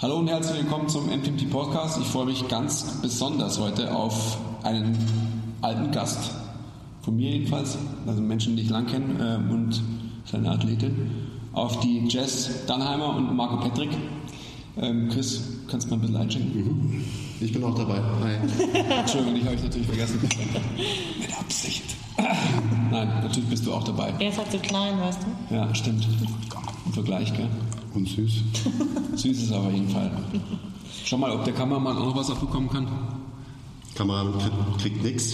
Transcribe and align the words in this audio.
Hallo 0.00 0.18
und 0.18 0.28
herzlich 0.28 0.58
willkommen 0.62 0.88
zum 0.88 1.06
MTMT 1.06 1.50
Podcast. 1.50 1.98
Ich 2.00 2.06
freue 2.06 2.26
mich 2.26 2.46
ganz 2.46 3.00
besonders 3.02 3.58
heute 3.58 3.92
auf 3.92 4.38
einen 4.62 4.96
alten 5.60 5.90
Gast, 5.90 6.30
von 7.02 7.16
mir 7.16 7.32
jedenfalls, 7.32 7.76
also 8.06 8.22
Menschen, 8.22 8.54
die 8.54 8.62
ich 8.62 8.70
lang 8.70 8.86
kenne 8.86 9.42
äh, 9.44 9.52
und 9.52 9.82
seine 10.24 10.52
Athletin, 10.52 11.10
auf 11.52 11.80
die 11.80 12.06
Jess 12.06 12.64
Dannheimer 12.66 13.16
und 13.16 13.34
Marco 13.34 13.56
Petrick. 13.56 13.90
Ähm, 14.80 15.08
Chris, 15.08 15.42
kannst 15.68 15.88
du 15.88 15.90
mal 15.90 15.96
ein 15.96 16.00
bisschen 16.02 16.16
einschenken? 16.16 16.62
Mhm. 16.62 17.04
Ich 17.40 17.52
bin 17.52 17.64
auch 17.64 17.74
dabei. 17.74 18.00
Hi. 18.22 18.34
Entschuldigung, 19.00 19.34
ich 19.34 19.44
habe 19.46 19.56
ich 19.56 19.62
natürlich 19.64 19.86
vergessen. 19.88 20.20
Mit 21.18 21.36
Absicht. 21.40 21.96
Nein, 22.92 23.08
natürlich 23.20 23.48
bist 23.48 23.66
du 23.66 23.72
auch 23.72 23.82
dabei. 23.82 24.14
Er 24.20 24.28
ist 24.28 24.38
halt 24.38 24.52
so 24.52 24.58
klein, 24.58 24.96
weißt 25.00 25.22
du? 25.24 25.54
Ja, 25.56 25.74
stimmt. 25.74 26.06
Im 26.86 26.92
Vergleich, 26.92 27.34
gell? 27.34 27.48
Und 27.98 28.08
süß. 28.08 28.32
Süß 29.16 29.42
ist 29.42 29.52
auf 29.52 29.72
jeden 29.72 29.88
Fall. 29.88 30.08
Schau 31.04 31.16
mal, 31.16 31.32
ob 31.32 31.44
der 31.44 31.52
Kameramann 31.52 31.98
auch 31.98 32.06
noch 32.06 32.16
was 32.16 32.30
abbekommen 32.30 32.70
kann. 32.70 32.86
Kameramann 33.96 34.38
kriegt, 34.38 34.78
kriegt 34.80 35.02
nichts. 35.02 35.32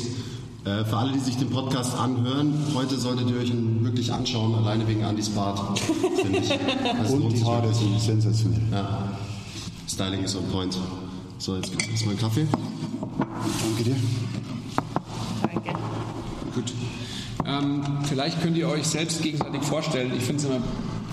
Äh, 0.64 0.82
für 0.86 0.96
alle, 0.96 1.12
die 1.12 1.18
sich 1.18 1.36
den 1.36 1.50
Podcast 1.50 1.94
anhören, 1.94 2.54
heute 2.74 2.98
solltet 2.98 3.28
ihr 3.28 3.36
euch 3.36 3.50
ihn 3.50 3.84
wirklich 3.84 4.10
anschauen, 4.10 4.54
alleine 4.54 4.88
wegen 4.88 5.04
Andys 5.04 5.28
Bart, 5.28 5.78
finde 5.78 6.38
ich. 6.38 6.58
Also 6.98 7.16
Und 7.16 7.32
die 7.32 7.44
Haare 7.44 7.74
sind 7.74 8.00
sensationell. 8.00 8.62
Ja. 8.72 9.10
Styling 9.86 10.24
ist 10.24 10.34
on 10.34 10.48
point. 10.48 10.78
So, 11.36 11.56
jetzt 11.56 11.70
gibt 11.70 11.82
es 11.82 11.90
erstmal 11.90 12.12
einen 12.14 12.20
Kaffee. 12.22 12.46
Danke 13.76 13.84
dir. 13.84 13.96
Danke. 15.42 15.78
Gut. 16.54 16.72
Ähm, 17.44 17.82
vielleicht 18.04 18.40
könnt 18.40 18.56
ihr 18.56 18.70
euch 18.70 18.86
selbst 18.86 19.20
gegenseitig 19.20 19.62
vorstellen. 19.64 20.12
Ich 20.16 20.24
finde 20.24 20.42
es 20.42 20.48
immer 20.48 20.62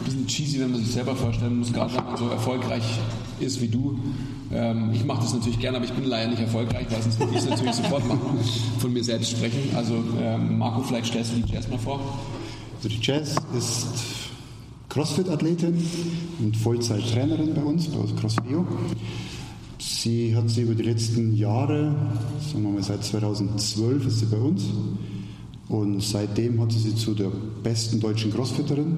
ein 0.01 0.05
bisschen 0.05 0.27
cheesy, 0.27 0.59
wenn 0.59 0.71
man 0.71 0.79
sich 0.81 0.91
selber 0.91 1.15
vorstellen 1.15 1.59
muss, 1.59 1.71
gerade 1.71 1.95
wenn 1.95 2.03
man 2.03 2.17
so 2.17 2.27
erfolgreich 2.27 2.83
ist 3.39 3.61
wie 3.61 3.67
du. 3.67 3.99
Ähm, 4.51 4.91
ich 4.93 5.05
mache 5.05 5.21
das 5.21 5.33
natürlich 5.33 5.59
gerne, 5.59 5.77
aber 5.77 5.85
ich 5.85 5.93
bin 5.93 6.05
leider 6.05 6.29
nicht 6.29 6.41
erfolgreich, 6.41 6.87
weil 6.89 7.01
sonst 7.01 7.19
würde 7.19 7.33
ich 7.33 7.39
es 7.39 7.49
natürlich 7.49 7.73
sofort 7.73 8.07
machen, 8.07 8.39
von 8.79 8.93
mir 8.93 9.03
selbst 9.03 9.31
sprechen. 9.31 9.75
Also 9.75 10.03
ähm, 10.19 10.57
Marco, 10.57 10.81
vielleicht 10.81 11.07
stellst 11.07 11.33
du 11.33 11.41
die 11.41 11.53
Jazz 11.53 11.69
mal 11.69 11.79
vor. 11.79 11.99
Also 12.75 12.89
die 12.89 12.99
Jazz 13.01 13.35
ist 13.57 13.87
Crossfit-Athletin 14.89 15.81
und 16.39 16.57
Vollzeit-Trainerin 16.57 17.53
bei 17.53 17.61
uns, 17.61 17.87
bei 17.87 17.99
uns 17.99 18.15
CrossFit. 18.15 18.43
Sie 19.79 20.35
hat 20.35 20.49
sie 20.49 20.63
über 20.63 20.75
die 20.75 20.83
letzten 20.83 21.35
Jahre, 21.35 21.95
sagen 22.51 22.63
wir 22.63 22.71
mal 22.71 22.83
seit 22.83 23.03
2012 23.03 24.05
ist 24.07 24.19
sie 24.19 24.25
bei 24.25 24.37
uns. 24.37 24.63
Und 25.69 26.01
seitdem 26.03 26.59
hat 26.59 26.73
sie 26.73 26.79
sich 26.79 26.97
zu 26.97 27.13
der 27.13 27.31
besten 27.63 28.01
deutschen 28.01 28.33
Crossfitterin 28.33 28.97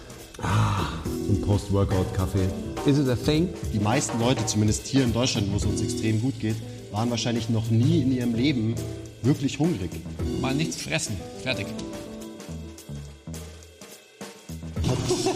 Und 1.27 1.41
Post-Workout-Kaffee. 1.45 2.49
Is 2.85 2.97
it 2.97 3.07
a 3.07 3.15
thing? 3.15 3.49
Die 3.73 3.79
meisten 3.79 4.19
Leute, 4.19 4.45
zumindest 4.45 4.87
hier 4.87 5.03
in 5.03 5.13
Deutschland, 5.13 5.51
wo 5.51 5.57
es 5.57 5.65
uns 5.65 5.81
extrem 5.81 6.19
gut 6.21 6.39
geht, 6.39 6.55
waren 6.91 7.09
wahrscheinlich 7.09 7.49
noch 7.49 7.69
nie 7.69 8.01
in 8.01 8.11
ihrem 8.11 8.33
Leben 8.33 8.75
wirklich 9.21 9.59
hungrig. 9.59 9.91
Mal 10.41 10.55
nichts 10.55 10.81
fressen. 10.81 11.15
Fertig. 11.43 11.67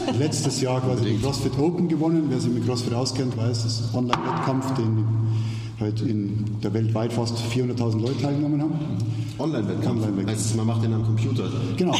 Hat 0.08 0.18
letztes 0.18 0.62
Jahr 0.62 0.82
quasi 0.82 1.06
den 1.06 1.22
CrossFit 1.22 1.58
Open 1.58 1.88
gewonnen. 1.88 2.26
Wer 2.30 2.40
sich 2.40 2.52
mit 2.52 2.66
CrossFit 2.66 2.94
auskennt, 2.94 3.38
weiß, 3.38 3.64
das 3.64 3.80
ist 3.80 3.90
ein 3.94 4.00
Online-Wettkampf, 4.00 4.74
den 4.76 5.06
halt 5.80 6.02
in 6.02 6.46
der 6.64 6.74
weltweit 6.74 7.12
fast 7.14 7.38
400.000 7.38 8.02
Leute 8.02 8.22
teilgenommen 8.22 8.62
haben. 8.62 8.74
Online-Wettkampf. 9.38 10.04
Online-Wettkampf. 10.04 10.40
Heißt, 10.40 10.56
man 10.56 10.68
macht 10.68 10.84
den 10.84 10.94
am 10.94 11.04
Computer. 11.04 11.50
Genau. 11.76 11.94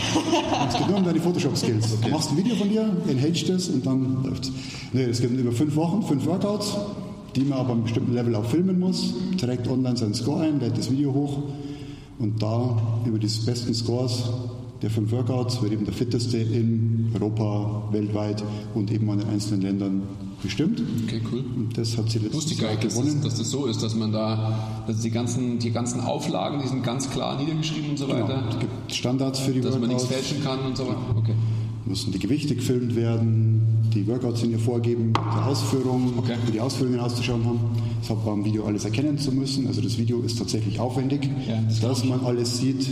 Es 0.70 0.78
geht 0.78 0.88
nur 0.88 0.98
um 0.98 1.04
deine 1.04 1.20
Photoshop-Skills. 1.20 2.00
Du 2.02 2.10
machst 2.10 2.32
ein 2.32 2.38
Video 2.38 2.56
von 2.56 2.70
dir, 2.70 2.90
enhältst 3.08 3.50
es 3.50 3.70
und 3.70 3.86
dann 3.86 4.24
läuft's. 4.24 4.52
Nee, 4.94 5.04
es 5.04 5.22
geht 5.22 5.32
über 5.32 5.52
fünf 5.52 5.76
Wochen, 5.76 6.02
fünf 6.04 6.26
Workouts, 6.26 6.78
die 7.36 7.42
man 7.42 7.60
aber 7.60 7.74
einem 7.74 7.84
bestimmten 7.84 8.14
Level 8.14 8.36
auch 8.36 8.46
filmen 8.46 8.80
muss. 8.80 9.14
Trägt 9.38 9.68
online 9.68 9.98
seinen 9.98 10.14
Score 10.14 10.44
ein, 10.44 10.60
lädt 10.60 10.78
das 10.78 10.90
Video 10.90 11.14
hoch 11.14 11.44
und 12.20 12.42
da 12.42 12.78
über 13.06 13.20
die 13.20 13.28
besten 13.28 13.74
Scores 13.74 14.30
der 14.82 14.90
fünf 14.90 15.12
Workouts 15.12 15.62
wird 15.62 15.74
eben 15.74 15.86
der 15.86 15.94
fitteste 15.94 16.38
in 16.38 17.10
Europa, 17.14 17.88
weltweit 17.92 18.44
und 18.74 18.92
eben 18.92 19.10
an 19.10 19.20
den 19.20 19.30
einzelnen 19.30 19.62
Ländern 19.62 20.04
bestimmt. 20.46 20.82
Okay, 21.06 21.22
cool. 21.32 21.44
Und 21.56 21.78
das 21.78 21.98
hat 21.98 22.10
sie 22.10 22.22
Wusste 22.24 22.38
letztes 22.38 22.58
gar 22.58 22.70
Jahr 22.70 22.76
nicht, 22.76 22.86
dass 22.86 22.94
das, 22.96 23.04
gewonnen. 23.04 23.22
dass 23.24 23.36
das 23.36 23.50
so 23.52 23.66
ist, 23.66 23.84
dass 23.84 23.96
man 23.96 24.12
da, 24.12 24.84
dass 24.88 25.02
die 25.02 25.12
ganzen, 25.12 25.60
die 25.60 25.72
ganzen 25.72 26.00
Auflagen, 26.02 26.60
die 26.64 26.68
sind 26.68 26.84
ganz 26.84 27.10
klar 27.10 27.38
niedergeschrieben 27.40 27.90
und 27.92 27.98
so 27.98 28.06
Genau. 28.08 28.24
weiter. 28.24 28.44
Es 28.50 28.60
gibt 28.60 28.94
Standards 28.94 29.40
für 29.40 29.52
die 29.52 29.62
Dass 29.62 29.78
man 29.78 29.90
nichts 29.90 30.04
Workouts. 30.04 30.28
fälschen 30.28 30.44
kann 30.44 30.60
und 30.66 30.78
so 30.78 30.84
weiter. 30.88 30.98
Okay. 31.18 31.34
müssen 31.88 32.12
die 32.12 32.18
Gewichte 32.18 32.56
gefilmt 32.56 32.96
werden, 32.96 33.62
die 33.94 34.08
Workouts 34.08 34.42
sind 34.42 34.52
ja 34.52 34.58
vorgegeben, 34.58 35.14
die 35.14 35.44
Ausführung, 35.48 36.14
Okay. 36.18 36.34
wie 36.48 36.52
die 36.54 36.60
Ausführungen 36.60 37.00
auszuschauen 37.00 37.46
haben. 37.46 37.60
Das 38.02 38.10
hat 38.10 38.26
beim 38.26 38.44
Video 38.44 38.66
alles 38.66 38.86
erkennen 38.86 39.20
zu 39.20 39.32
müssen. 39.32 39.68
Also 39.68 39.82
das 39.82 39.96
Video 40.00 40.22
ist 40.22 40.40
tatsächlich 40.40 40.80
aufwendig, 40.80 41.30
Ja, 41.48 41.62
das 41.68 41.82
dass 41.82 42.04
man 42.04 42.22
alles 42.26 42.58
sieht. 42.58 42.88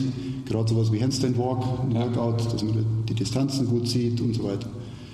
Gerade 0.46 0.70
sowas 0.70 0.92
wie 0.92 1.02
Handstand 1.02 1.40
Walk, 1.40 1.64
ein 1.90 1.96
Ja. 1.96 2.02
Workout, 2.02 2.54
dass 2.54 2.64
man 2.64 2.86
die 3.10 3.14
Distanzen 3.16 3.66
gut 3.68 3.88
sieht 3.88 4.22
und 4.22 4.36
so 4.36 4.44
weiter. 4.44 4.68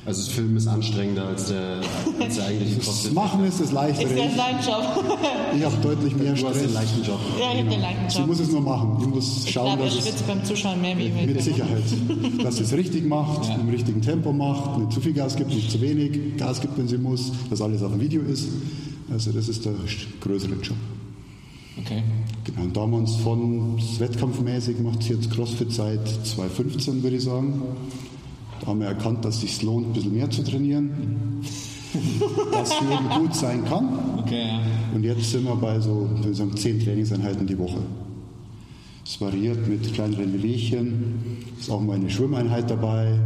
Also 0.10 0.24
das 0.24 0.32
Filmen 0.34 0.58
ist 0.58 0.68
anstrengender 0.68 1.28
als 1.28 1.46
der, 1.50 1.82
als 2.20 2.36
der 2.38 2.46
eigentliche 2.48 2.78
Das 2.78 2.86
CrossFit. 2.86 3.14
Machen 3.14 3.44
ist 3.46 3.60
das 3.60 3.68
Ist 3.68 3.74
Leichtere. 3.74 4.10
der 4.16 4.30
sein 4.32 4.56
Job? 4.66 5.04
Ich 5.56 5.64
habe 5.64 5.78
deutlich 5.84 6.16
mehr 6.16 6.34
Du 6.34 6.48
hast 6.48 6.56
den 6.56 6.70
Stress. 6.70 6.74
leichten 6.74 7.04
Job. 7.04 7.20
ja, 7.40 7.54
ich 7.54 7.62
hab 7.62 7.70
den 7.70 7.80
leichten 7.82 8.10
Sie 8.10 8.18
Job. 8.18 8.28
muss 8.28 8.40
es 8.40 8.50
nur 8.52 8.62
machen. 8.62 8.98
Ich 9.02 9.06
muss 9.08 9.44
Ich 9.46 9.52
schauen, 9.52 9.66
glaube, 9.68 9.84
er 9.84 9.86
dass 9.86 9.96
es 10.00 10.04
schwitzt 10.08 10.28
beim 10.28 10.44
Zuschauen 10.44 10.82
mehr 10.82 10.98
wie 10.98 11.04
ich 11.10 11.14
mit 11.28 11.44
Sicherheit, 11.44 11.84
dass 12.44 12.56
sie 12.58 12.64
es 12.64 12.74
richtig 12.74 13.06
macht, 13.06 13.48
Ja. 13.50 13.56
im 13.58 13.70
richtigen 13.70 14.02
Tempo 14.02 14.34
macht, 14.34 14.80
nicht 14.80 14.94
zu 14.94 15.00
viel 15.00 15.14
Gas 15.14 15.36
gibt, 15.36 15.52
nicht 15.54 15.70
zu 15.70 15.80
wenig, 15.80 16.38
Gas 16.38 16.60
gibt, 16.60 16.76
wenn 16.80 16.88
sie 16.88 16.98
muss, 16.98 17.32
dass 17.52 17.62
alles 17.62 17.84
auf 17.84 17.92
dem 17.92 18.02
Video 18.02 18.24
ist. 18.24 18.48
Also 19.12 19.32
das 19.32 19.48
ist 19.48 19.64
der 19.64 19.74
größere 20.22 20.56
Job. 20.56 20.78
Okay. 21.86 22.02
Genau, 22.46 22.62
und 22.64 22.76
da 22.76 22.82
haben 22.82 22.92
wir 22.94 22.98
uns 22.98 23.16
von 23.18 23.78
wettkampfmäßig 24.00 24.80
macht 24.80 25.04
sie 25.04 25.14
jetzt 25.14 25.30
CrossFit 25.30 25.72
seit 25.72 26.08
2015, 26.26 27.04
würde 27.04 27.16
ich 27.18 27.24
sagen. 27.24 27.62
Da 28.62 28.68
haben 28.68 28.80
wir 28.80 28.88
erkannt, 28.88 29.24
dass 29.26 29.36
es 29.36 29.42
sich 29.42 29.62
lohnt, 29.62 29.88
ein 29.88 29.94
bisschen 29.94 30.14
mehr 30.14 30.30
zu 30.30 30.44
trainieren. 30.44 31.42
dass 32.52 32.72
eben 32.72 33.10
gut 33.22 33.36
sein 33.36 33.66
kann. 33.66 33.90
Okay, 34.20 34.48
ja. 34.48 34.62
Und 34.94 35.04
jetzt 35.04 35.32
sind 35.32 35.46
wir 35.46 35.56
bei 35.56 35.80
so, 35.80 36.08
ich 36.30 36.38
sagen, 36.38 36.56
zehn 36.56 36.80
Trainingseinheiten 36.80 37.48
die 37.48 37.58
Woche. 37.58 37.80
Es 39.06 39.20
variiert 39.20 39.68
mit 39.68 39.92
kleineren 39.94 40.34
Wehwehchen. 40.34 41.46
Es 41.58 41.64
ist 41.64 41.72
auch 41.72 41.82
mal 41.82 41.96
eine 41.96 42.10
Schwimmeinheit 42.10 42.70
dabei. 42.70 43.20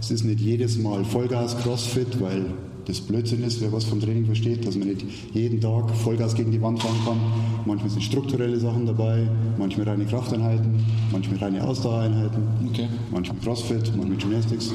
Es 0.00 0.10
ist 0.10 0.24
nicht 0.24 0.40
jedes 0.40 0.78
Mal 0.78 1.04
Vollgas 1.04 1.56
Crossfit, 1.58 2.20
weil 2.20 2.46
das 2.86 3.00
Blödsinn 3.00 3.44
ist, 3.44 3.60
wer 3.60 3.72
was 3.72 3.84
vom 3.84 4.00
Training 4.00 4.26
versteht, 4.26 4.66
dass 4.66 4.76
man 4.76 4.88
nicht 4.88 5.04
jeden 5.32 5.60
Tag 5.60 5.90
Vollgas 5.90 6.34
gegen 6.34 6.50
die 6.50 6.60
Wand 6.60 6.82
fahren 6.82 6.96
kann. 7.04 7.18
Manchmal 7.64 7.90
sind 7.90 8.02
strukturelle 8.02 8.58
Sachen 8.58 8.86
dabei, 8.86 9.28
manchmal 9.58 9.88
reine 9.88 10.04
Krafteinheiten, 10.04 10.84
manchmal 11.12 11.38
reine 11.38 11.62
Ausdauereinheiten, 11.64 12.42
Okay. 12.70 12.88
manchmal 13.10 13.38
Crossfit, 13.40 13.92
manchmal 13.96 14.18
Gymnastics. 14.18 14.72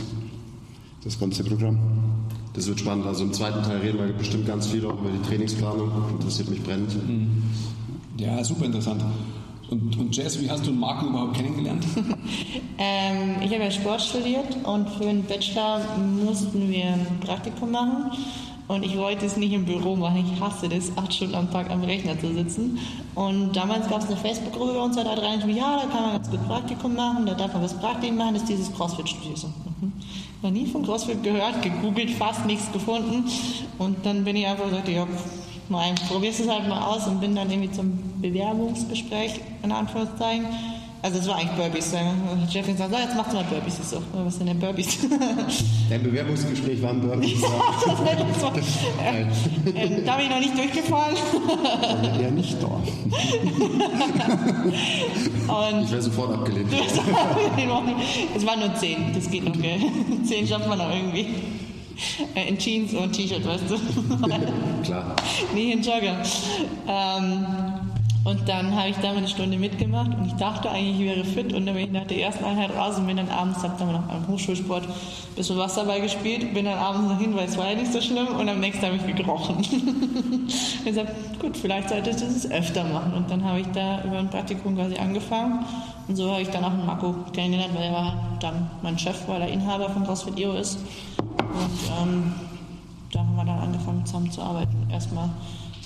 Das 1.04 1.20
ganze 1.20 1.44
Programm. 1.44 1.78
Das 2.54 2.68
wird 2.68 2.80
spannend. 2.80 3.06
Also 3.06 3.24
im 3.24 3.34
zweiten 3.34 3.62
Teil 3.64 3.78
reden 3.78 4.00
wir 4.00 4.08
bestimmt 4.14 4.48
ganz 4.48 4.68
viel 4.68 4.86
auch 4.86 5.00
über 5.00 5.12
die 5.12 5.28
Trainingsplanung. 5.28 5.92
Interessiert 6.18 6.50
mich 6.50 6.62
brennend. 6.64 6.96
Ja, 8.18 8.44
super 8.44 8.66
interessant. 8.66 9.04
Und, 9.70 9.98
und 9.98 10.16
Jess, 10.16 10.42
wie 10.42 10.50
hast 10.50 10.66
du 10.66 10.72
Marco 10.72 11.08
überhaupt 11.08 11.36
kennengelernt? 11.36 11.86
Ähm, 12.80 13.42
ich 13.42 13.52
habe 13.52 13.64
ja 13.64 13.72
Sport 13.72 14.02
studiert 14.02 14.56
und 14.64 14.88
für 14.90 15.06
den 15.06 15.24
Bachelor 15.24 15.82
mussten 15.98 16.70
wir 16.70 16.86
ein 16.86 17.20
Praktikum 17.22 17.72
machen. 17.72 18.12
Und 18.68 18.84
ich 18.84 18.96
wollte 18.98 19.26
es 19.26 19.36
nicht 19.36 19.54
im 19.54 19.66
Büro 19.66 19.96
machen. 19.96 20.24
Ich 20.32 20.40
hasse 20.40 20.70
das, 20.70 20.92
acht 20.96 21.12
Stunden 21.12 21.34
am 21.34 21.50
Tag 21.50 21.72
am 21.72 21.84
Rechner 21.84 22.20
zu 22.20 22.32
sitzen. 22.34 22.78
Und 23.16 23.56
damals 23.56 23.90
gab 23.90 24.02
es 24.02 24.08
eine 24.08 24.18
Facebook-Gruppe 24.18 24.74
bei 24.74 24.80
uns, 24.80 24.96
da 24.96 25.06
hat 25.06 25.20
rein, 25.20 25.40
ja, 25.50 25.78
da 25.82 25.88
kann 25.88 26.02
man 26.04 26.12
ganz 26.14 26.30
gut 26.30 26.46
Praktikum 26.46 26.94
machen, 26.94 27.26
da 27.26 27.34
darf 27.34 27.54
man 27.54 27.64
was 27.64 27.74
Praktikum 27.74 28.18
machen, 28.18 28.36
das 28.36 28.44
ist 28.44 28.50
dieses 28.50 28.74
CrossFit-Studio. 28.74 29.36
So, 29.36 29.48
mhm. 29.48 29.94
Noch 30.44 30.52
nie 30.52 30.68
von 30.68 30.84
CrossFit 30.84 31.24
gehört, 31.24 31.64
gegoogelt, 31.64 32.12
fast 32.12 32.46
nichts 32.46 32.72
gefunden. 32.72 33.24
Und 33.80 34.06
dann 34.06 34.24
bin 34.24 34.36
ich 34.36 34.46
einfach 34.46 34.66
gesagt, 34.66 34.90
ja, 34.90 35.08
nein, 35.70 35.96
probier's 36.08 36.40
es 36.40 36.48
halt 36.48 36.68
mal 36.68 36.82
aus 36.82 37.08
und 37.08 37.22
bin 37.22 37.36
dann 37.36 37.50
irgendwie 37.50 37.72
zum 37.72 38.07
Bewerbungsgespräch, 38.22 39.40
in 39.64 39.72
Anführungszeichen. 39.72 40.46
Also 41.04 41.20
es 41.20 41.28
war 41.28 41.36
eigentlich 41.36 41.52
Burpees. 41.52 41.94
Hat 41.96 42.52
Jeff 42.52 42.66
gesagt, 42.66 42.92
so, 42.92 42.98
jetzt 43.00 43.16
machst 43.16 43.32
du 43.32 43.36
mal 43.38 43.44
Burpees. 43.46 43.78
Ich 43.80 43.86
so, 43.88 44.02
was 44.14 44.36
sind 44.38 44.48
denn 44.48 44.60
Burpees? 44.60 44.98
Dein 45.90 46.04
Bewerbungsgespräch 46.04 46.82
war 46.82 46.90
ein 46.90 47.02
Burpees. 47.02 47.40
Das 48.28 48.42
war- 48.44 48.54
äh, 48.56 49.22
äh, 49.22 50.04
da 50.06 50.16
bin 50.18 50.26
ich 50.26 50.32
noch 50.32 50.40
nicht 50.40 50.58
durchgefallen. 50.58 51.16
Ja, 52.22 52.30
nicht 52.32 52.58
da. 52.62 52.68
Und 55.48 55.84
Ich 55.84 55.92
wäre 55.92 56.02
sofort 56.02 56.34
abgelehnt. 56.34 56.70
es 58.36 58.46
waren 58.46 58.60
nur 58.60 58.76
zehn, 58.76 59.14
das 59.14 59.30
geht 59.30 59.44
noch, 59.46 59.54
gell? 59.62 59.80
Zehn 60.24 60.48
schafft 60.48 60.68
man 60.68 60.78
noch 60.78 60.92
irgendwie. 60.94 61.28
Äh, 62.36 62.50
In 62.50 62.58
Jeans 62.58 62.94
und 62.94 63.12
T-Shirt, 63.12 63.46
weißt 63.46 63.64
du. 63.70 63.78
Klar. 64.84 65.16
Nee, 65.56 65.72
in 65.74 65.82
Jogger. 65.82 66.22
Ähm, 66.88 67.46
und 68.24 68.48
dann 68.50 68.76
habe 68.76 68.90
ich 68.90 68.98
da 68.98 69.10
mal 69.10 69.18
eine 69.18 69.28
Stunde 69.28 69.58
mitgemacht 69.58 70.14
und 70.14 70.26
ich 70.26 70.34
dachte 70.34 70.70
eigentlich, 70.70 71.00
ich 71.00 71.06
wäre 71.06 71.24
fit. 71.24 71.54
Und 71.54 71.66
dann 71.66 71.76
bin 71.76 71.86
ich 71.86 71.92
nach 71.92 72.06
der 72.06 72.20
ersten 72.20 72.44
Einheit 72.44 72.76
raus 72.76 72.98
und 72.98 73.08
bin 73.08 73.18
dann 73.18 73.30
abends, 73.30 73.64
habe 73.64 73.76
dann 73.80 73.92
noch 73.94 74.10
am 74.10 74.28
Hochschulsport 74.28 74.84
ein 74.84 75.36
bisschen 75.36 75.58
Wasserball 75.58 76.02
gespielt, 76.02 76.54
bin 76.54 76.66
dann 76.66 76.78
abends 76.78 77.10
noch 77.10 77.20
hin, 77.20 77.36
weil 77.36 77.48
es 77.48 77.58
war 77.58 77.70
ja 77.70 77.76
nicht 77.76 77.94
so 77.94 78.02
schlimm 78.02 78.28
und 78.28 78.50
am 78.50 78.60
nächsten 78.60 78.86
habe 78.86 78.98
ich 78.98 79.16
gekrochen. 79.16 79.58
ich 79.62 80.80
habe 80.80 80.86
gesagt, 80.86 81.40
gut, 81.40 81.56
vielleicht 81.56 81.90
sollte 81.90 82.10
ich 82.10 82.18
das 82.18 82.52
öfter 82.52 82.84
machen. 82.84 83.14
Und 83.14 83.32
dann 83.32 83.44
habe 83.46 83.62
ich 83.62 83.68
da 83.68 84.04
über 84.04 84.20
ein 84.20 84.30
Praktikum 84.30 84.76
quasi 84.76 84.98
angefangen. 84.98 85.66
Und 86.08 86.16
so 86.16 86.32
habe 86.32 86.42
ich 86.42 86.50
dann 86.50 86.64
auch 86.64 86.72
einen 86.72 86.86
Marco 86.86 87.16
kennengelernt, 87.34 87.76
weil 87.76 87.84
er 87.84 87.94
war 87.94 88.38
dann 88.40 88.70
mein 88.82 88.98
Chef, 88.98 89.28
weil 89.28 89.42
er 89.42 89.50
Inhaber 89.50 89.90
von 89.90 90.04
CrossFit 90.04 90.40
EO 90.40 90.54
ist. 90.54 90.80
Und 91.18 91.80
ähm, 92.02 92.34
da 93.12 93.20
haben 93.20 93.36
wir 93.36 93.46
dann 93.46 93.60
angefangen 93.60 94.06
zusammen 94.06 94.32
zu 94.32 94.42
arbeiten. 94.42 94.88
Erstmal 94.92 95.30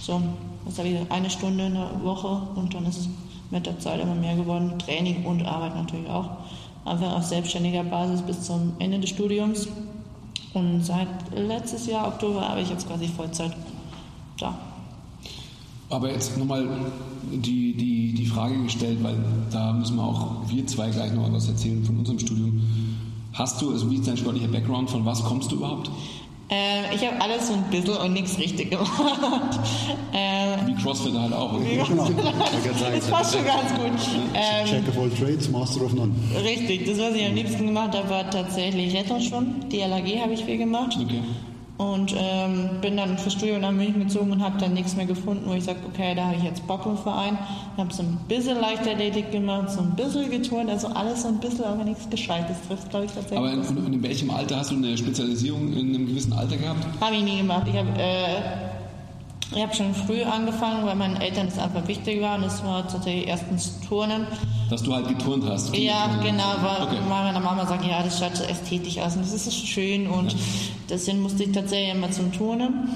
so, 0.02 0.22
was 0.66 0.78
habe 0.78 0.90
ich, 0.90 1.12
eine 1.12 1.30
Stunde 1.30 1.66
in 1.68 1.74
der 1.74 2.04
Woche 2.04 2.42
und 2.56 2.74
dann 2.74 2.86
ist 2.86 2.98
es 3.00 3.10
mit 3.50 3.66
der 3.66 3.80
Zeit 3.80 4.00
immer 4.00 4.16
mehr 4.16 4.36
geworden. 4.36 4.74
Training 4.80 5.26
und 5.26 5.46
Arbeit 5.46 5.76
natürlich 5.76 6.10
auch. 6.10 6.30
Einfach 6.86 7.18
auf 7.18 7.24
selbstständiger 7.24 7.84
Basis 7.84 8.22
bis 8.22 8.42
zum 8.42 8.74
Ende 8.80 9.00
des 9.00 9.10
Studiums. 9.10 9.68
Und 10.54 10.84
seit 10.84 11.08
letztes 11.36 11.88
Jahr, 11.88 12.08
Oktober, 12.08 12.48
habe 12.48 12.62
ich 12.62 12.70
jetzt 12.70 12.88
quasi 12.88 13.08
Vollzeit 13.08 13.56
da. 14.40 14.58
Aber 15.90 16.10
jetzt 16.12 16.38
nochmal 16.38 16.68
die, 17.32 17.74
die, 17.74 18.14
die 18.14 18.26
Frage 18.26 18.58
gestellt, 18.64 19.04
weil 19.04 19.18
da 19.52 19.74
müssen 19.74 19.98
wir 19.98 20.04
auch 20.04 20.38
wir 20.48 20.66
zwei 20.66 20.90
gleich 20.90 21.14
noch 21.14 21.32
was 21.32 21.48
erzählen 21.48 21.84
von 21.84 21.98
unserem 21.98 22.20
Studium. 22.20 22.62
Hast 23.34 23.62
du, 23.62 23.72
also 23.72 23.90
wie 23.90 23.96
ist 23.96 24.08
dein 24.08 24.18
sportlicher 24.18 24.48
Background, 24.48 24.90
von 24.90 25.06
was 25.06 25.24
kommst 25.24 25.52
du 25.52 25.58
überhaupt? 25.58 25.90
Äh, 26.52 26.94
ich 26.94 27.06
habe 27.08 27.22
alles 27.22 27.48
so 27.48 27.54
ein 27.54 27.64
bisschen 27.72 27.96
und 27.96 28.14
nichts 28.14 28.38
richtig 28.38 28.72
gemacht. 28.72 28.92
Äh, 30.14 30.58
Wie 30.68 30.76
Crossfit 30.76 31.14
halt 31.14 31.32
auch. 31.32 31.54
oder? 31.54 31.64
Genau. 31.64 32.04
das 32.04 33.08
passt 33.08 33.34
schon 33.34 33.46
ganz 33.46 33.74
gut. 33.74 34.18
Ähm, 34.34 34.68
Jack 34.68 34.88
of 34.90 34.98
all 34.98 35.10
trades, 35.10 35.50
Master 35.50 35.86
of 35.86 35.94
none. 35.94 36.12
Richtig, 36.44 36.86
das, 36.86 37.00
was 37.00 37.16
ich 37.16 37.26
am 37.26 37.34
liebsten 37.34 37.68
gemacht 37.68 37.96
habe, 37.96 38.10
war 38.10 38.30
tatsächlich 38.30 38.94
Rettungsschwimmen. 38.94 39.70
DLAG 39.70 40.22
habe 40.22 40.34
ich 40.34 40.44
viel 40.44 40.58
gemacht. 40.58 40.98
Okay. 41.02 41.22
Und 41.82 42.14
ähm, 42.16 42.70
bin 42.80 42.96
dann 42.96 43.18
fürs 43.18 43.34
Studium 43.34 43.62
nach 43.62 43.72
München 43.72 44.02
gezogen 44.02 44.32
und 44.32 44.44
habe 44.44 44.60
dann 44.60 44.74
nichts 44.74 44.96
mehr 44.96 45.08
gefunden, 45.08 45.50
wo 45.50 45.54
ich 45.56 45.64
sage, 45.64 45.80
okay, 45.92 46.14
da 46.14 46.26
habe 46.26 46.36
ich 46.36 46.44
jetzt 46.44 46.68
Bock 46.68 46.86
im 46.86 46.96
Verein. 46.96 47.40
Habe 47.76 47.92
so 47.92 48.04
ein 48.04 48.20
bisschen 48.28 48.62
Leichtathletik 48.62 49.32
gemacht, 49.32 49.72
so 49.72 49.80
ein 49.80 49.96
bisschen 49.96 50.30
geturnt, 50.30 50.70
also 50.70 50.90
alles 50.90 51.24
so 51.24 51.30
ein 51.30 51.40
bisschen, 51.40 51.66
aber 51.66 51.84
nichts 51.84 52.08
Gescheites 52.08 52.58
trifft, 52.68 52.92
glaube 52.92 53.08
ich, 53.08 53.12
tatsächlich. 53.12 53.40
Aber 53.40 53.52
in, 53.52 53.64
in, 53.64 53.94
in 53.94 54.04
welchem 54.04 54.30
Alter 54.30 54.58
hast 54.58 54.70
du 54.70 54.76
eine 54.76 54.96
Spezialisierung 54.96 55.74
in 55.74 55.96
einem 55.96 56.06
gewissen 56.06 56.34
Alter 56.34 56.56
gehabt? 56.56 56.86
Habe 57.02 57.16
ich 57.16 57.24
nie 57.24 57.38
gemacht. 57.38 57.66
Ich 57.68 57.76
habe 57.76 57.90
äh, 57.98 58.71
ich 59.54 59.62
hab 59.62 59.76
schon 59.76 59.94
früh 59.94 60.24
angefangen, 60.24 60.86
weil 60.86 60.96
meinen 60.96 61.18
Eltern 61.18 61.48
das 61.48 61.60
einfach 61.60 61.88
wichtig 61.88 62.22
war. 62.22 62.36
Und 62.36 62.44
das 62.44 62.64
war 62.64 62.88
tatsächlich 62.88 63.28
erstens 63.28 63.80
Turnen. 63.88 64.26
Dass 64.70 64.82
du 64.84 64.94
halt 64.94 65.08
geturnt 65.10 65.44
hast. 65.46 65.76
Ja, 65.76 66.08
genau, 66.24 66.56
weil 66.62 66.88
Okay. 66.88 66.98
meine 67.10 67.40
Mama 67.40 67.66
sagt, 67.66 67.86
ja, 67.86 68.02
das 68.02 68.20
schaut 68.20 68.36
so 68.38 68.44
ästhetisch 68.44 68.98
aus 69.00 69.16
und 69.16 69.24
das 69.24 69.34
ist 69.34 69.68
schön 69.68 70.08
und 70.08 70.36
deswegen 70.90 71.22
musste 71.22 71.44
ich 71.44 71.52
tatsächlich 71.52 71.94
immer 71.94 72.10
zum 72.12 72.32
Turnen. 72.32 72.90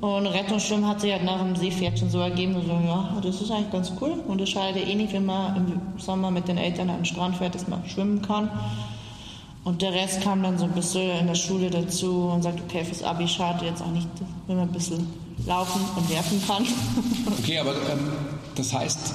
Und 0.00 0.26
Rettungsschwimmen 0.26 0.86
hat 0.86 1.00
sich 1.00 1.10
halt 1.12 1.24
nach 1.24 1.40
dem 1.40 1.56
Seepferdchen 1.56 2.08
so 2.08 2.20
ergeben, 2.20 2.54
so, 2.54 2.60
ja, 2.86 3.16
das 3.20 3.40
ist 3.42 3.50
eigentlich 3.50 3.72
ganz 3.72 3.92
cool 4.00 4.12
und 4.28 4.40
das 4.40 4.48
scheidet 4.48 4.86
eh 4.88 4.94
nicht, 4.94 5.12
wenn 5.12 5.26
man 5.26 5.56
im 5.56 5.80
Sommer 6.00 6.30
mit 6.30 6.46
den 6.46 6.56
Eltern 6.56 6.88
an 6.88 6.98
den 7.00 7.04
Strand 7.04 7.36
fährt, 7.36 7.54
dass 7.56 7.66
man 7.66 7.84
schwimmen 7.86 8.22
kann. 8.22 8.48
Und 9.64 9.82
der 9.82 9.92
Rest 9.92 10.22
kam 10.22 10.42
dann 10.42 10.56
so 10.56 10.64
ein 10.64 10.72
bisschen 10.72 11.10
in 11.18 11.26
der 11.26 11.34
Schule 11.34 11.68
dazu 11.68 12.30
und 12.32 12.42
sagt, 12.42 12.60
okay, 12.60 12.84
fürs 12.84 13.02
Abi 13.02 13.26
schadet 13.28 13.62
jetzt 13.62 13.82
auch 13.82 13.90
nicht, 13.90 14.06
wenn 14.46 14.56
man 14.56 14.68
ein 14.68 14.72
bisschen 14.72 15.06
laufen 15.46 15.80
und 15.96 16.10
werfen 16.10 16.40
kann. 16.46 16.64
Okay, 17.38 17.58
aber 17.58 17.72
ähm, 17.72 18.00
das 18.54 18.74
heißt, 18.74 19.14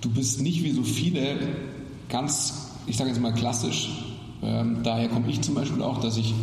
du 0.00 0.10
bist 0.10 0.40
nicht 0.40 0.62
wie 0.62 0.70
so 0.70 0.82
viele 0.82 1.38
ganz, 2.08 2.70
ich 2.86 2.96
sage 2.96 3.10
jetzt 3.10 3.20
mal 3.20 3.32
klassisch. 3.32 3.90
Ähm, 4.42 4.78
daher 4.82 5.08
komme 5.08 5.28
ich 5.28 5.40
zum 5.40 5.54
Beispiel 5.54 5.82
auch, 5.82 6.00
dass 6.00 6.16
ich 6.16 6.34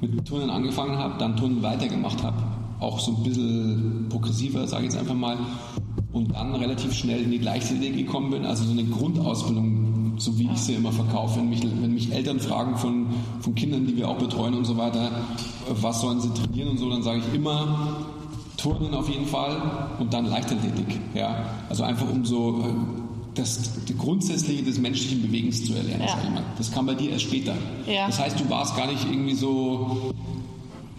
mit 0.00 0.26
Turnen 0.26 0.50
angefangen 0.50 0.96
habe, 0.98 1.18
dann 1.18 1.36
Turnen 1.36 1.62
weitergemacht 1.62 2.22
habe. 2.22 2.36
Auch 2.80 2.98
so 2.98 3.16
ein 3.16 3.22
bisschen 3.22 4.06
progressiver, 4.08 4.66
sage 4.66 4.86
ich 4.86 4.92
jetzt 4.92 5.00
einfach 5.00 5.14
mal. 5.14 5.38
Und 6.12 6.34
dann 6.34 6.54
relativ 6.54 6.92
schnell 6.92 7.22
in 7.22 7.30
die 7.30 7.38
Leichtathletik 7.38 8.06
gekommen 8.06 8.30
bin. 8.30 8.44
Also 8.44 8.64
so 8.64 8.72
eine 8.72 8.84
Grundausbildung, 8.84 10.14
so 10.18 10.38
wie 10.38 10.50
ich 10.50 10.58
sie 10.58 10.74
immer 10.74 10.92
verkaufe. 10.92 11.38
Wenn 11.38 11.50
mich, 11.50 11.62
wenn 11.62 11.94
mich 11.94 12.12
Eltern 12.12 12.40
fragen 12.40 12.76
von, 12.76 13.06
von 13.40 13.54
Kindern, 13.54 13.86
die 13.86 13.96
wir 13.96 14.08
auch 14.08 14.18
betreuen 14.18 14.54
und 14.54 14.64
so 14.64 14.76
weiter, 14.76 15.10
was 15.68 16.00
sollen 16.00 16.20
sie 16.20 16.30
trainieren 16.30 16.70
und 16.70 16.78
so, 16.78 16.88
dann 16.88 17.02
sage 17.02 17.20
ich 17.20 17.34
immer, 17.34 18.06
Turnen 18.60 18.94
auf 18.94 19.08
jeden 19.08 19.26
Fall 19.26 19.56
und 19.98 20.12
dann 20.12 20.26
Leichtathletik. 20.26 20.98
Ja? 21.14 21.44
Also 21.68 21.82
einfach 21.84 22.08
um 22.10 22.24
so 22.24 22.60
äh, 22.60 22.64
das, 23.34 23.70
das 23.86 23.96
Grundsätzliche 23.96 24.62
des 24.62 24.78
menschlichen 24.78 25.22
Bewegens 25.22 25.64
zu 25.64 25.74
erlernen, 25.74 26.02
Ja. 26.02 26.08
sag 26.08 26.24
ich 26.24 26.30
mal. 26.30 26.42
Das 26.58 26.70
kam 26.72 26.86
bei 26.86 26.94
dir 26.94 27.10
erst 27.12 27.24
später. 27.24 27.54
Ja. 27.86 28.06
Das 28.06 28.18
heißt, 28.20 28.38
du 28.40 28.48
warst 28.50 28.76
gar 28.76 28.86
nicht 28.88 29.04
irgendwie 29.10 29.34
so, 29.34 30.12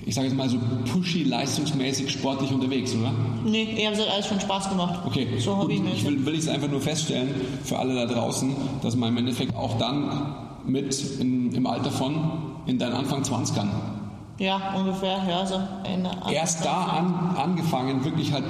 ich 0.05 0.15
sage 0.15 0.27
jetzt 0.27 0.35
mal 0.37 0.49
so 0.49 0.57
pushy, 0.91 1.23
leistungsmäßig, 1.23 2.09
sportlich 2.11 2.51
unterwegs, 2.51 2.95
oder? 2.95 3.11
nee, 3.45 3.75
ich 3.77 3.85
habe 3.85 3.95
es 3.95 4.07
alles 4.07 4.27
schon 4.27 4.39
Spaß 4.39 4.69
gemacht. 4.69 4.99
Okay, 5.05 5.27
So 5.39 5.51
Gut, 5.55 5.63
hobbymäßig. 5.63 5.97
ich 5.99 6.05
will, 6.05 6.25
will 6.25 6.33
ich 6.33 6.39
es 6.41 6.47
einfach 6.47 6.69
nur 6.69 6.81
feststellen 6.81 7.29
für 7.63 7.77
alle 7.77 7.93
da 7.95 8.05
draußen, 8.11 8.55
dass 8.81 8.95
man 8.95 9.09
im 9.09 9.17
Endeffekt 9.17 9.55
auch 9.55 9.77
dann 9.77 10.09
mit 10.65 10.95
in, 11.19 11.51
im 11.53 11.67
Alter 11.67 11.91
von 11.91 12.15
in 12.65 12.77
deinen 12.77 12.93
Anfang 12.93 13.23
20ern 13.23 13.67
Ja, 14.41 14.73
ungefähr, 14.75 15.19
ja, 15.29 15.45
so 15.45 15.61
erst 16.31 16.65
da 16.65 16.85
an, 16.85 17.35
angefangen, 17.37 18.03
wirklich 18.03 18.33
halt 18.33 18.45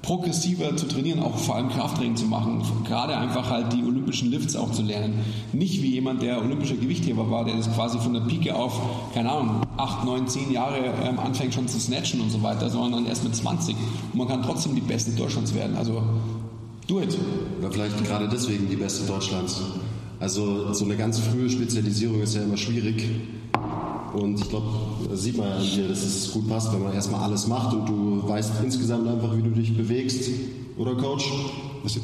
progressiver 0.00 0.76
zu 0.76 0.86
trainieren, 0.86 1.20
auch 1.20 1.36
vor 1.36 1.56
allem 1.56 1.68
Krafttraining 1.68 2.14
zu 2.14 2.26
machen. 2.26 2.62
Gerade 2.84 3.16
einfach 3.16 3.50
halt 3.50 3.72
die 3.72 3.82
olympischen 3.82 4.30
Lifts 4.30 4.54
auch 4.54 4.70
zu 4.70 4.82
lernen. 4.82 5.24
Nicht 5.52 5.82
wie 5.82 5.94
jemand, 5.94 6.22
der 6.22 6.40
olympischer 6.40 6.76
Gewichtheber 6.76 7.28
war, 7.28 7.44
der 7.44 7.56
das 7.56 7.68
quasi 7.74 7.98
von 7.98 8.14
der 8.14 8.20
Pike 8.20 8.54
auf, 8.54 8.80
keine 9.14 9.32
Ahnung, 9.32 9.62
8, 9.78 10.04
9, 10.04 10.28
10 10.28 10.52
Jahre 10.52 10.78
ähm, 11.04 11.18
anfängt 11.18 11.54
schon 11.54 11.66
zu 11.66 11.80
snatchen 11.80 12.20
und 12.20 12.30
so 12.30 12.40
weiter, 12.44 12.70
sondern 12.70 13.04
erst 13.06 13.24
mit 13.24 13.34
20. 13.34 13.74
Und 14.12 14.16
man 14.16 14.28
kann 14.28 14.44
trotzdem 14.44 14.76
die 14.76 14.80
Beste 14.80 15.10
Deutschlands 15.10 15.52
werden. 15.56 15.76
Also, 15.76 16.04
do 16.86 17.00
it. 17.00 17.18
Oder 17.58 17.72
vielleicht 17.72 18.04
gerade 18.04 18.28
deswegen 18.28 18.68
die 18.68 18.76
beste 18.76 19.04
Deutschlands. 19.04 19.60
Also 20.20 20.72
so 20.72 20.84
eine 20.84 20.96
ganz 20.96 21.18
frühe 21.18 21.50
Spezialisierung 21.50 22.22
ist 22.22 22.36
ja 22.36 22.42
immer 22.42 22.56
schwierig. 22.56 23.10
Und 24.16 24.40
ich 24.40 24.48
glaube, 24.48 24.66
das 25.10 25.22
sieht 25.22 25.36
man 25.36 25.48
ja 25.48 25.56
an 25.56 25.62
dir, 25.62 25.88
dass 25.88 26.02
es 26.02 26.32
gut 26.32 26.48
passt, 26.48 26.72
wenn 26.72 26.82
man 26.82 26.94
erstmal 26.94 27.22
alles 27.22 27.46
macht 27.46 27.74
und 27.74 27.86
du 27.88 28.28
weißt 28.28 28.52
insgesamt 28.64 29.06
einfach, 29.08 29.36
wie 29.36 29.42
du 29.42 29.50
dich 29.50 29.76
bewegst. 29.76 30.30
Oder 30.76 30.94
Coach? 30.94 31.24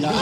Ja, 0.00 0.12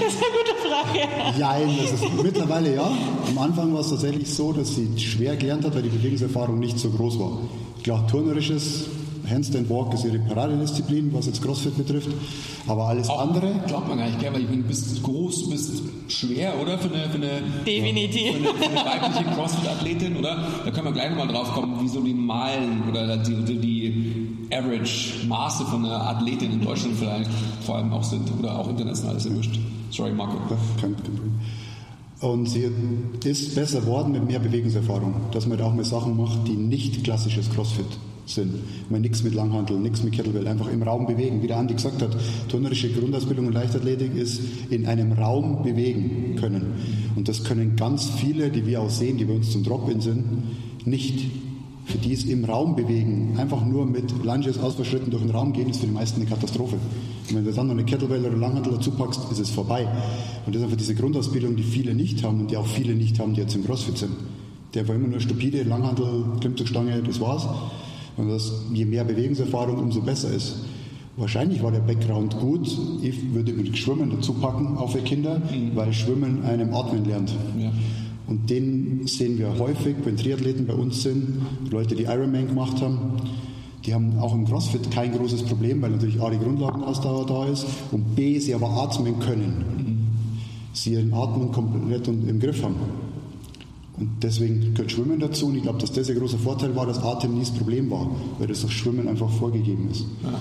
Das 0.00 0.14
ist 0.14 0.22
eine 0.22 0.32
gute 0.38 0.54
Frage. 0.66 1.38
Jein, 1.38 1.76
das 1.82 1.92
ist 2.00 2.22
mittlerweile 2.22 2.74
ja. 2.74 2.90
Am 3.28 3.38
Anfang 3.38 3.72
war 3.74 3.80
es 3.80 3.90
tatsächlich 3.90 4.32
so, 4.32 4.52
dass 4.52 4.74
sie 4.76 4.88
schwer 4.98 5.36
gelernt 5.36 5.64
hat, 5.64 5.74
weil 5.74 5.82
die 5.82 5.88
Bewegungserfahrung 5.88 6.58
nicht 6.58 6.78
so 6.78 6.90
groß 6.90 7.18
war. 7.18 7.38
Klar, 7.82 8.06
turnerisches 8.06 8.84
Handstand 9.28 9.70
Walk 9.70 9.94
ist 9.94 10.04
ihre 10.04 10.18
Paradedisziplin, 10.18 11.12
was 11.12 11.26
jetzt 11.26 11.42
CrossFit 11.42 11.76
betrifft. 11.76 12.08
Aber 12.66 12.84
alles 12.88 13.08
andere, 13.08 13.54
Glaubt 13.66 13.88
man 13.88 13.98
gar 13.98 14.06
nicht, 14.06 14.20
gell? 14.20 14.32
weil 14.32 14.42
ich 14.42 14.48
meine, 14.48 14.62
du 14.62 14.68
bist 14.68 15.02
groß, 15.02 15.44
du 15.44 15.50
bist 15.50 15.82
schwer, 16.08 16.54
oder? 16.60 16.78
Für 16.78 16.88
eine, 16.92 17.08
für 17.08 17.16
eine, 17.16 17.42
Definitiv. 17.66 18.32
Für 18.32 18.38
eine, 18.38 18.58
für 18.58 18.64
eine 18.64 18.90
weibliche 18.90 19.30
Crossfit-Athletin, 19.34 20.16
oder? 20.16 20.46
Da 20.64 20.70
können 20.70 20.86
wir 20.86 20.92
gleich 20.92 21.10
nochmal 21.10 21.28
drauf 21.28 21.52
kommen, 21.52 21.80
wie 21.82 21.88
so 21.88 22.00
die 22.00 22.14
Meilen 22.14 22.82
oder 22.88 23.16
die, 23.16 23.42
die, 23.44 23.58
die 23.58 24.54
Average-Maße 24.54 25.64
von 25.66 25.84
einer 25.84 26.08
Athletin 26.08 26.52
in 26.52 26.60
Deutschland 26.60 26.96
vielleicht 26.98 27.30
vor 27.64 27.76
allem 27.76 27.92
auch 27.92 28.04
sind 28.04 28.30
oder 28.38 28.58
auch 28.58 28.68
international, 28.68 29.16
ist 29.16 29.26
ja 29.26 29.34
wurscht. 29.34 29.58
Sorry, 29.90 30.12
Marco. 30.12 30.36
kein, 30.48 30.58
kein 30.80 30.94
Problem. 30.94 31.34
Und 32.20 32.46
sie 32.46 32.70
ist 33.24 33.54
besser 33.54 33.80
geworden 33.80 34.12
mit 34.12 34.26
mehr 34.26 34.38
Bewegungserfahrung, 34.38 35.14
dass 35.32 35.46
man 35.46 35.58
da 35.58 35.64
auch 35.66 35.74
mal 35.74 35.84
Sachen 35.84 36.16
macht, 36.16 36.46
die 36.46 36.56
nicht 36.56 37.04
klassisches 37.04 37.50
CrossFit 37.50 37.86
sind. 38.26 38.54
Man 38.90 39.02
nichts 39.02 39.22
mit 39.22 39.34
Langhantel, 39.34 39.78
nichts 39.78 40.02
mit 40.02 40.14
Kettlebell, 40.14 40.46
einfach 40.46 40.68
im 40.68 40.82
Raum 40.82 41.06
bewegen. 41.06 41.42
Wie 41.42 41.46
der 41.46 41.58
Andi 41.58 41.74
gesagt 41.74 42.02
hat, 42.02 42.16
turnerische 42.48 42.90
Grundausbildung 42.90 43.46
und 43.46 43.52
Leichtathletik 43.52 44.14
ist 44.14 44.40
in 44.70 44.86
einem 44.86 45.12
Raum 45.12 45.62
bewegen 45.62 46.36
können. 46.36 46.72
Und 47.16 47.28
das 47.28 47.44
können 47.44 47.76
ganz 47.76 48.08
viele, 48.08 48.50
die 48.50 48.66
wir 48.66 48.80
auch 48.80 48.90
sehen, 48.90 49.18
die 49.18 49.24
bei 49.24 49.34
uns 49.34 49.50
zum 49.50 49.62
Drop-In 49.62 50.00
sind, 50.00 50.24
nicht. 50.86 51.30
für 51.84 51.98
die 51.98 52.12
ist 52.12 52.26
im 52.28 52.44
Raum 52.44 52.76
bewegen, 52.76 53.36
einfach 53.38 53.64
nur 53.64 53.86
mit 53.86 54.24
Lunges 54.24 54.58
ausverschritten 54.58 55.10
durch 55.10 55.22
den 55.22 55.30
Raum 55.30 55.52
gehen, 55.52 55.68
ist 55.68 55.80
für 55.80 55.86
die 55.86 55.92
meisten 55.92 56.20
eine 56.20 56.28
Katastrophe. 56.28 56.76
Und 57.28 57.36
wenn 57.36 57.44
du 57.44 57.52
dann 57.52 57.66
noch 57.66 57.74
eine 57.74 57.84
Kettlebell 57.84 58.24
oder 58.24 58.36
Langhantel 58.36 58.72
dazu 58.74 58.90
packst, 58.92 59.20
ist 59.30 59.38
es 59.38 59.50
vorbei. 59.50 59.86
Und 60.46 60.54
das 60.54 60.60
ist 60.60 60.64
einfach 60.64 60.78
diese 60.78 60.94
Grundausbildung, 60.94 61.56
die 61.56 61.62
viele 61.62 61.94
nicht 61.94 62.24
haben 62.24 62.40
und 62.40 62.50
die 62.50 62.56
auch 62.56 62.66
viele 62.66 62.94
nicht 62.94 63.18
haben, 63.18 63.34
die 63.34 63.42
jetzt 63.42 63.54
im 63.54 63.64
CrossFit 63.64 63.98
sind. 63.98 64.12
Der 64.72 64.88
war 64.88 64.94
immer 64.94 65.08
nur 65.08 65.20
stupide, 65.20 65.62
Langhantel, 65.62 66.24
Klimmzugstange, 66.40 67.02
das 67.02 67.20
war's. 67.20 67.46
Und 68.16 68.28
das, 68.28 68.52
je 68.72 68.84
mehr 68.84 69.04
Bewegungserfahrung, 69.04 69.78
umso 69.78 70.00
besser 70.00 70.32
ist. 70.32 70.56
Wahrscheinlich 71.16 71.62
war 71.62 71.70
der 71.70 71.80
Background 71.80 72.38
gut. 72.38 72.66
Ich 73.02 73.32
würde 73.32 73.52
mit 73.52 73.76
Schwimmen 73.78 74.10
dazu 74.10 74.34
packen, 74.34 74.76
auch 74.76 74.90
für 74.90 75.00
Kinder, 75.00 75.38
mhm. 75.38 75.74
weil 75.74 75.92
Schwimmen 75.92 76.44
einem 76.44 76.74
Atmen 76.74 77.04
lernt. 77.04 77.32
Ja. 77.58 77.72
Und 78.26 78.50
den 78.50 79.06
sehen 79.06 79.38
wir 79.38 79.58
häufig, 79.58 79.96
wenn 80.04 80.16
Triathleten 80.16 80.66
bei 80.66 80.74
uns 80.74 81.02
sind, 81.02 81.42
Leute, 81.70 81.94
die 81.94 82.04
Ironman 82.04 82.48
gemacht 82.48 82.80
haben. 82.80 82.98
Die 83.84 83.92
haben 83.92 84.18
auch 84.18 84.34
im 84.34 84.46
CrossFit 84.46 84.90
kein 84.90 85.12
großes 85.12 85.42
Problem, 85.42 85.82
weil 85.82 85.90
natürlich 85.90 86.20
A, 86.20 86.30
die 86.30 86.38
Grundlagenausdauer 86.38 87.26
da 87.26 87.46
ist 87.46 87.66
und 87.92 88.16
B, 88.16 88.38
sie 88.38 88.54
aber 88.54 88.70
atmen 88.70 89.18
können. 89.20 89.64
Mhm. 89.76 89.98
Sie 90.72 90.94
ihren 90.94 91.12
Atmen 91.12 91.52
komplett 91.52 92.08
im 92.08 92.40
Griff 92.40 92.62
haben. 92.62 92.76
Und 93.96 94.10
deswegen 94.22 94.74
gehört 94.74 94.90
Schwimmen 94.90 95.20
dazu. 95.20 95.46
Und 95.46 95.56
ich 95.56 95.62
glaube, 95.62 95.78
dass 95.78 95.92
das 95.92 96.10
ein 96.10 96.18
großer 96.18 96.38
Vorteil 96.38 96.74
war, 96.74 96.86
dass 96.86 96.98
Atem 96.98 97.34
nie 97.34 97.40
das 97.40 97.52
Problem 97.52 97.90
war, 97.90 98.10
weil 98.38 98.48
das 98.48 98.60
durch 98.60 98.72
Schwimmen 98.72 99.08
einfach 99.08 99.30
vorgegeben 99.30 99.88
ist. 99.90 100.06
Ja. 100.22 100.40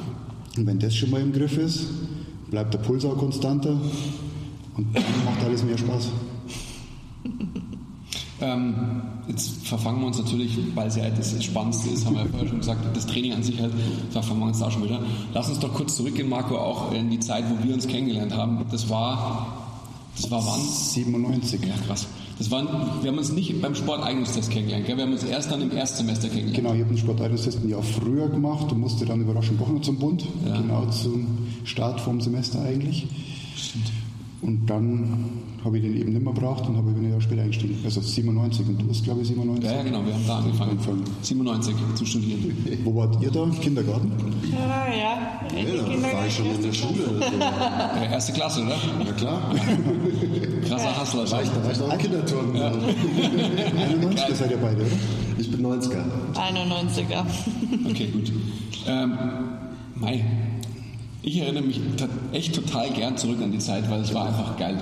Und 0.58 0.68
wenn 0.68 0.80
das 0.80 0.96
schon 0.96 1.12
mal 1.12 1.22
im 1.22 1.32
Griff 1.32 1.58
ist, 1.58 1.86
bleibt 2.50 2.74
der 2.74 2.80
Puls 2.80 3.06
auch 3.06 3.18
konstanter 3.18 3.80
und 4.76 4.96
dann 4.96 5.04
macht 5.26 5.44
alles 5.44 5.64
mehr 5.64 5.78
Spaß. 5.78 6.10
Ähm, 8.42 9.02
jetzt 9.30 9.66
verfangen 9.66 10.02
wir 10.02 10.08
uns 10.08 10.18
natürlich, 10.18 10.58
weil 10.76 10.88
es 10.88 10.98
ja 10.98 11.10
das 11.10 11.42
Spannendste 11.42 11.92
ist, 11.92 12.06
haben 12.06 12.16
wir 12.16 12.24
ja 12.24 12.28
vorher 12.28 12.50
schon 12.50 12.58
gesagt, 12.58 12.84
das 12.94 13.06
Training 13.06 13.32
an 13.32 13.42
sich 13.42 13.58
halt, 13.62 13.72
verfangen 14.10 14.42
wir 14.42 14.48
uns 14.48 14.60
da 14.60 14.70
schon 14.70 14.84
wieder. 14.84 15.00
Lass 15.34 15.48
uns 15.48 15.60
doch 15.60 15.74
kurz 15.74 15.96
zurückgehen, 15.96 16.28
Marco, 16.28 16.58
auch 16.58 16.92
in 16.92 17.10
die 17.10 17.20
Zeit, 17.20 17.46
wo 17.50 17.64
wir 17.66 17.74
uns 17.74 17.88
kennengelernt 17.88 18.36
haben. 18.36 18.66
Das 18.70 18.90
war, 18.90 19.48
das 20.18 20.30
war 20.30 20.46
wann? 20.46 20.60
97. 20.60 21.62
Ja, 21.66 21.76
krass. 21.88 22.08
Das 22.38 22.50
waren, 22.50 22.68
wir 23.02 23.12
haben 23.12 23.18
uns 23.18 23.32
nicht 23.32 23.62
beim 23.62 23.76
Sporteignungstest 23.76 24.50
kennengelernt, 24.50 24.88
gell? 24.88 24.98
wir 24.98 25.04
haben 25.04 25.14
uns 25.14 25.24
erst 25.24 25.52
dann 25.52 25.62
im 25.62 25.72
Erstsemester 25.72 26.28
kennengelernt. 26.28 26.56
Genau, 26.56 26.74
ich 26.74 26.82
habe 26.82 26.90
den 26.94 26.98
Sporteignungstest 26.98 27.64
ein 27.64 27.70
Jahr 27.70 27.84
früher 27.84 28.28
gemacht 28.28 28.72
und 28.72 28.80
musste 28.80 29.06
dann 29.06 29.22
überraschend 29.22 29.62
doch 29.62 29.70
noch 29.70 29.82
zum 29.82 30.00
Bund, 30.00 30.26
ja. 30.46 30.58
genau 30.58 30.86
zum 30.88 31.28
Start 31.64 32.02
vom 32.02 32.22
Semester 32.22 32.62
eigentlich. 32.62 33.08
Stimmt. 33.56 33.92
Und 34.44 34.70
dann 34.70 35.44
habe 35.64 35.78
ich 35.78 35.84
den 35.84 35.96
eben 35.96 36.12
nicht 36.12 36.24
mehr 36.24 36.34
braucht 36.34 36.68
und 36.68 36.76
habe 36.76 36.90
ein 36.90 37.10
Jahr 37.10 37.22
später 37.22 37.42
eingestiegen. 37.42 37.80
Also 37.86 38.02
97 38.02 38.68
und 38.68 38.82
du 38.82 38.88
bist, 38.88 39.04
glaube 39.06 39.22
ich, 39.22 39.28
97. 39.30 39.64
Ja, 39.64 39.78
ja, 39.78 39.84
genau, 39.84 40.06
wir 40.06 40.14
haben 40.14 40.28
da 40.28 40.38
angefangen. 40.40 40.72
angefangen. 40.72 41.04
97 41.22 41.76
zu 41.96 42.06
studieren. 42.06 42.58
Wo 42.84 42.96
wart 42.96 43.22
ihr 43.22 43.32
da? 43.32 43.48
Kindergarten? 43.62 44.12
Ja, 44.52 44.88
ja. 44.88 44.94
ja 44.94 45.84
da 45.84 46.18
war 46.18 46.28
ich 46.28 46.36
schon 46.36 46.48
in 46.48 46.62
der 46.62 46.74
Schule. 46.74 47.22
Ja, 47.40 48.12
erste 48.12 48.34
Klasse, 48.34 48.62
oder? 48.62 48.76
Ja, 49.06 49.12
klar. 49.14 49.56
Krasser 50.68 50.98
Hassler. 50.98 51.32
War 51.32 51.44
ich, 51.44 51.50
da 51.50 51.64
war 51.64 51.72
ich 51.72 51.82
auch 51.82 51.98
Kinderturnen. 51.98 52.56
Ja. 52.56 52.72
91 53.88 54.36
seid 54.36 54.52
ihr 54.52 54.58
beide, 54.58 54.82
oder? 54.82 54.92
Ich 55.38 55.50
bin 55.50 55.66
90er. 55.66 56.04
91er. 56.34 57.26
Okay, 57.90 58.08
gut. 58.08 58.32
Ähm, 58.88 59.18
Mai, 59.96 60.26
ich 61.24 61.38
erinnere 61.40 61.64
mich 61.64 61.80
echt 62.34 62.54
total 62.54 62.92
gern 62.92 63.18
zurück 63.18 63.42
an 63.42 63.52
die 63.52 63.60
Zeit, 63.60 63.90
weil 63.90 64.02
es 64.02 64.14
war 64.14 64.28
einfach 64.28 64.58
geil. 64.58 64.78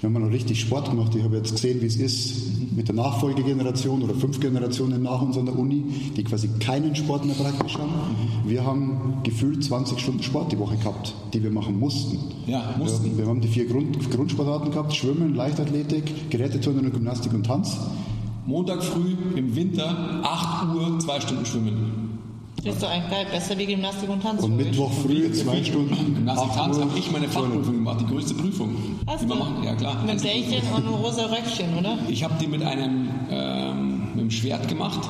Wir 0.00 0.12
haben 0.12 0.22
noch 0.22 0.30
richtig 0.30 0.60
Sport 0.60 0.90
gemacht. 0.90 1.14
Ich 1.14 1.24
habe 1.24 1.36
jetzt 1.38 1.52
gesehen, 1.52 1.80
wie 1.80 1.86
es 1.86 1.96
ist 1.96 2.72
mit 2.76 2.88
der 2.88 2.94
Nachfolgegeneration 2.94 4.02
oder 4.02 4.14
fünf 4.14 4.38
Generationen 4.38 5.02
nach 5.02 5.22
uns 5.22 5.38
an 5.38 5.46
der 5.46 5.58
Uni, 5.58 5.82
die 6.14 6.24
quasi 6.24 6.50
keinen 6.60 6.94
Sport 6.94 7.24
mehr 7.24 7.34
praktisch 7.34 7.78
haben. 7.78 7.92
Wir 8.44 8.66
haben 8.66 9.20
gefühlt 9.22 9.64
20 9.64 9.98
Stunden 9.98 10.22
Sport 10.22 10.52
die 10.52 10.58
Woche 10.58 10.76
gehabt, 10.76 11.14
die 11.32 11.42
wir 11.42 11.50
machen 11.50 11.80
mussten. 11.80 12.18
Ja, 12.46 12.74
mussten. 12.78 13.16
Wir, 13.16 13.24
wir 13.24 13.26
haben 13.26 13.40
die 13.40 13.48
vier 13.48 13.66
Grund, 13.66 14.10
Grundsportarten 14.10 14.72
gehabt: 14.72 14.94
Schwimmen, 14.94 15.34
Leichtathletik, 15.34 16.30
Geräteturnen 16.30 16.84
und 16.84 16.92
Gymnastik 16.92 17.32
und 17.32 17.46
Tanz. 17.46 17.78
Montag 18.44 18.82
früh 18.82 19.16
im 19.36 19.56
Winter, 19.56 20.20
8 20.22 20.76
Uhr, 20.76 20.98
zwei 20.98 21.18
Stunden 21.20 21.46
schwimmen. 21.46 22.03
Das 22.64 22.74
ist 22.74 22.82
doch 22.82 22.90
eigentlich 22.90 23.10
geil. 23.10 23.26
Besser 23.30 23.58
wie 23.58 23.66
Gymnastik 23.66 24.08
und 24.08 24.22
Tanz. 24.22 24.42
Und 24.42 24.56
Mittwoch 24.56 24.90
früh 24.90 25.30
zwei 25.32 25.62
Stunden. 25.62 26.14
Gymnastik 26.14 26.48
und 26.48 26.54
Tanz 26.56 26.78
habe 26.78 26.98
ich 26.98 27.10
meine 27.12 27.28
Fachprüfung 27.28 27.74
gemacht, 27.74 28.00
die 28.00 28.06
größte 28.06 28.34
Prüfung. 28.34 28.74
Hast 29.06 29.22
die 29.24 29.26
du? 29.26 29.34
Machen. 29.34 29.62
Ja, 29.62 29.74
klar. 29.74 30.02
Mit 30.06 30.24
Dächchen 30.24 30.66
und 30.74 30.86
einem 30.86 30.94
rosa 30.94 31.26
Röckchen, 31.26 31.76
oder? 31.78 31.98
Ich 32.08 32.24
habe 32.24 32.34
die 32.40 32.46
mit 32.46 32.62
einem, 32.62 33.08
ähm, 33.30 33.98
mit 34.12 34.20
einem 34.20 34.30
Schwert 34.30 34.66
gemacht 34.66 35.00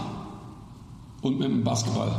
und 1.23 1.39
mit 1.39 1.49
einem 1.49 1.63
Basketball. 1.63 2.11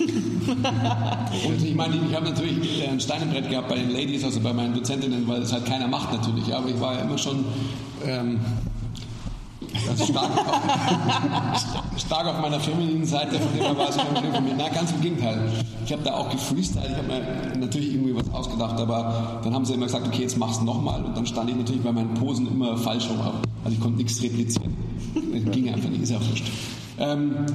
und 0.00 1.64
ich 1.64 1.74
meine, 1.74 1.94
ich 2.08 2.14
habe 2.14 2.26
natürlich 2.26 2.88
ein 2.88 3.00
Steinebrett 3.00 3.48
gehabt 3.48 3.68
bei 3.68 3.76
den 3.76 3.90
Ladies, 3.90 4.24
also 4.24 4.40
bei 4.40 4.52
meinen 4.52 4.74
Dozentinnen, 4.74 5.26
weil 5.28 5.42
es 5.42 5.52
halt 5.52 5.66
keiner 5.66 5.86
macht 5.86 6.12
natürlich. 6.12 6.52
Aber 6.52 6.68
ich 6.68 6.80
war 6.80 6.94
ja 6.94 7.00
immer 7.00 7.16
schon 7.16 7.44
ähm, 8.04 8.40
also 9.88 10.04
stark, 10.04 10.30
auf, 10.30 11.66
stark 12.00 12.26
auf 12.26 12.40
meiner 12.40 12.60
femininen 12.60 13.04
Seite, 13.04 13.38
von 13.38 13.52
dem 13.52 13.62
her 13.62 13.76
war 13.76 13.88
es 13.88 13.96
kein 13.96 14.06
Problem 14.06 14.34
für 14.34 14.40
mich. 14.40 14.54
Na, 14.56 14.68
ganz 14.68 14.92
im 14.92 15.00
Gegenteil. 15.00 15.50
Ich 15.84 15.92
habe 15.92 16.02
da 16.02 16.14
auch 16.14 16.30
gefreestylt, 16.30 16.86
ich 16.90 16.96
habe 16.96 17.08
mir 17.08 17.58
natürlich 17.58 17.94
irgendwie 17.94 18.14
was 18.14 18.32
ausgedacht, 18.32 18.80
aber 18.80 19.40
dann 19.42 19.54
haben 19.54 19.64
sie 19.64 19.74
immer 19.74 19.86
gesagt, 19.86 20.06
okay, 20.06 20.22
jetzt 20.22 20.38
mach's 20.38 20.60
nochmal. 20.60 21.04
Und 21.04 21.16
dann 21.16 21.26
stand 21.26 21.50
ich 21.50 21.56
natürlich 21.56 21.82
bei 21.82 21.92
meinen 21.92 22.14
Posen 22.14 22.46
immer 22.46 22.76
falsch 22.76 23.08
rum 23.08 23.20
ab. 23.20 23.34
Also 23.64 23.76
ich 23.76 23.82
konnte 23.82 23.98
nichts 23.98 24.22
replizieren. 24.22 24.74
Das 25.14 25.52
ging 25.52 25.72
einfach 25.72 25.88
nicht, 25.88 26.02
ist 26.02 26.10
ja 26.10 26.20
wurscht. 26.20 26.50
Ähm, 26.98 27.46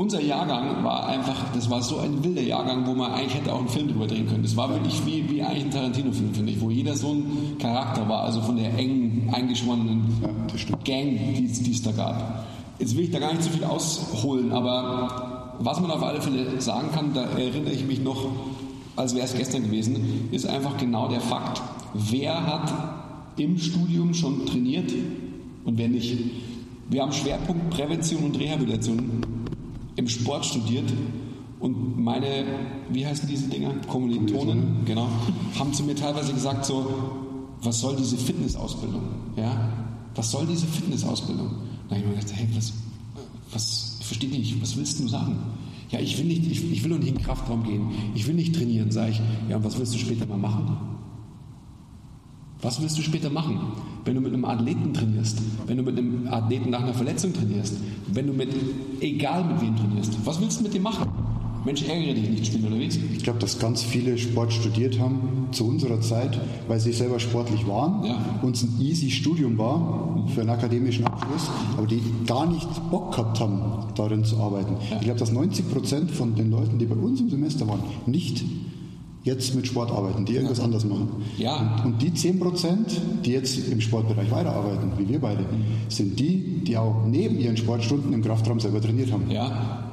unser 0.00 0.22
Jahrgang 0.22 0.82
war 0.84 1.08
einfach, 1.08 1.52
das 1.52 1.68
war 1.68 1.82
so 1.82 1.98
ein 1.98 2.22
wilder 2.24 2.42
Jahrgang, 2.42 2.86
wo 2.86 2.94
man 2.94 3.12
eigentlich 3.12 3.34
hätte 3.34 3.52
auch 3.52 3.58
einen 3.58 3.68
Film 3.68 3.88
drüber 3.88 4.06
drehen 4.06 4.26
können. 4.26 4.42
Das 4.42 4.56
war 4.56 4.70
wirklich 4.70 5.04
wie, 5.04 5.28
wie 5.28 5.42
eigentlich 5.42 5.64
ein 5.64 5.70
Tarantino-Film, 5.70 6.32
finde 6.32 6.52
ich, 6.52 6.60
wo 6.60 6.70
jeder 6.70 6.96
so 6.96 7.12
ein 7.12 7.58
Charakter 7.58 8.08
war, 8.08 8.22
also 8.22 8.40
von 8.40 8.56
der 8.56 8.72
engen, 8.78 9.09
eingeschworenen 9.32 10.04
ja, 10.22 10.76
Gang, 10.84 11.18
die, 11.36 11.70
es 11.70 11.82
da 11.82 11.92
gab. 11.92 12.46
Jetzt 12.78 12.96
will 12.96 13.04
ich 13.04 13.10
da 13.10 13.18
gar 13.18 13.32
nicht 13.32 13.42
so 13.42 13.50
viel 13.50 13.64
ausholen, 13.64 14.52
aber 14.52 15.56
was 15.58 15.80
man 15.80 15.90
auf 15.90 16.02
alle 16.02 16.20
Fälle 16.20 16.60
sagen 16.60 16.88
kann, 16.92 17.12
da 17.12 17.24
erinnere 17.24 17.72
ich 17.72 17.86
mich 17.86 18.00
noch, 18.00 18.26
als 18.96 19.14
wäre 19.14 19.26
es 19.26 19.34
gestern 19.34 19.64
gewesen, 19.64 20.28
ist 20.32 20.46
einfach 20.46 20.76
genau 20.78 21.08
der 21.08 21.20
Fakt, 21.20 21.60
wer 21.94 22.46
hat 22.46 22.72
im 23.36 23.58
Studium 23.58 24.14
schon 24.14 24.46
trainiert 24.46 24.92
und 25.64 25.78
wer 25.78 25.88
nicht. 25.88 26.18
Wir 26.88 27.02
haben 27.02 27.12
Schwerpunkt 27.12 27.70
Prävention 27.70 28.24
und 28.24 28.38
Rehabilitation 28.38 29.20
im 29.96 30.08
Sport 30.08 30.46
studiert 30.46 30.92
und 31.60 31.98
meine, 31.98 32.44
wie 32.90 33.06
heißen 33.06 33.28
diese 33.28 33.48
Dinger? 33.48 33.74
Kommilitonen, 33.86 34.84
genau, 34.86 35.08
haben 35.58 35.72
zu 35.72 35.84
mir 35.84 35.94
teilweise 35.94 36.32
gesagt 36.32 36.64
so, 36.64 36.86
was 37.62 37.80
soll 37.80 37.96
diese 37.96 38.16
Fitnessausbildung? 38.16 39.02
Ja? 39.36 39.68
Was 40.14 40.30
soll 40.30 40.46
diese 40.46 40.66
Fitnessausbildung? 40.66 41.50
Da 41.88 41.96
habe 41.96 42.00
ich 42.00 42.10
mir 42.10 42.14
gedacht, 42.20 42.34
hey, 42.34 42.48
was, 42.54 42.72
was, 43.52 43.96
ich 44.00 44.06
verstehe 44.06 44.30
nicht, 44.30 44.60
was 44.62 44.76
willst 44.76 45.00
du 45.00 45.08
sagen? 45.08 45.36
Ja, 45.90 45.98
ich 45.98 46.16
will 46.18 46.26
nicht, 46.26 46.46
ich, 46.50 46.70
ich 46.70 46.82
will 46.82 46.90
nur 46.90 46.98
nicht 46.98 47.08
in 47.08 47.16
den 47.16 47.24
Kraftraum 47.24 47.64
gehen, 47.64 47.90
ich 48.14 48.26
will 48.26 48.34
nicht 48.34 48.54
trainieren, 48.54 48.90
sage 48.90 49.10
ich. 49.12 49.20
Ja, 49.48 49.56
und 49.56 49.64
was 49.64 49.78
willst 49.78 49.94
du 49.94 49.98
später 49.98 50.26
mal 50.26 50.38
machen? 50.38 50.76
Was 52.62 52.80
willst 52.80 52.98
du 52.98 53.02
später 53.02 53.30
machen, 53.30 53.58
wenn 54.04 54.14
du 54.14 54.20
mit 54.20 54.32
einem 54.32 54.44
Athleten 54.44 54.92
trainierst, 54.92 55.40
wenn 55.66 55.78
du 55.78 55.82
mit 55.82 55.96
einem 55.96 56.28
Athleten 56.28 56.70
nach 56.70 56.82
einer 56.82 56.94
Verletzung 56.94 57.32
trainierst, 57.32 57.76
wenn 58.12 58.26
du 58.26 58.32
mit, 58.34 58.50
egal 59.00 59.44
mit 59.44 59.62
wem 59.62 59.76
trainierst? 59.76 60.18
Was 60.24 60.40
willst 60.40 60.60
du 60.60 60.64
mit 60.64 60.74
dem 60.74 60.82
machen? 60.82 61.08
Mensch, 61.64 61.82
ärgere 61.82 62.14
dich 62.14 62.28
nicht, 62.28 62.46
spielen 62.46 62.64
unterwegs. 62.64 62.98
Ich 63.16 63.22
glaube, 63.22 63.38
dass 63.38 63.58
ganz 63.58 63.82
viele 63.82 64.16
Sport 64.16 64.52
studiert 64.52 64.98
haben 64.98 65.48
zu 65.52 65.66
unserer 65.66 66.00
Zeit, 66.00 66.40
weil 66.68 66.80
sie 66.80 66.92
selber 66.92 67.20
sportlich 67.20 67.66
waren 67.66 68.04
ja. 68.04 68.18
und 68.42 68.56
es 68.56 68.62
ein 68.62 68.80
easy 68.80 69.10
Studium 69.10 69.58
war 69.58 70.24
für 70.34 70.40
einen 70.40 70.50
akademischen 70.50 71.06
Abschluss, 71.06 71.50
aber 71.76 71.86
die 71.86 72.00
gar 72.26 72.46
nicht 72.46 72.68
Bock 72.90 73.12
gehabt 73.12 73.40
haben, 73.40 73.60
darin 73.94 74.24
zu 74.24 74.38
arbeiten. 74.38 74.76
Ja. 74.90 74.96
Ich 74.96 75.02
glaube, 75.02 75.18
dass 75.18 75.32
90 75.32 75.70
Prozent 75.70 76.10
von 76.10 76.34
den 76.34 76.50
Leuten, 76.50 76.78
die 76.78 76.86
bei 76.86 76.96
uns 76.96 77.20
im 77.20 77.28
Semester 77.28 77.68
waren, 77.68 77.82
nicht 78.06 78.42
jetzt 79.22 79.54
mit 79.54 79.66
Sport 79.66 79.90
arbeiten, 79.90 80.24
die 80.24 80.34
irgendwas 80.34 80.58
ja. 80.58 80.64
anders 80.64 80.84
machen. 80.84 81.08
Ja. 81.36 81.82
Und, 81.84 82.00
die 82.00 82.14
10 82.14 82.40
Prozent, 82.40 83.00
die 83.24 83.32
jetzt 83.32 83.68
im 83.68 83.80
Sportbereich 83.82 84.30
weiterarbeiten, 84.30 84.92
wie 84.96 85.08
wir 85.08 85.20
beide, 85.20 85.44
sind 85.88 86.18
die, 86.18 86.64
die 86.64 86.78
auch 86.78 87.04
neben 87.06 87.38
ihren 87.38 87.58
Sportstunden 87.58 88.14
im 88.14 88.22
Kraftraum 88.22 88.60
selber 88.60 88.80
trainiert 88.80 89.12
haben. 89.12 89.30
Ja. 89.30 89.89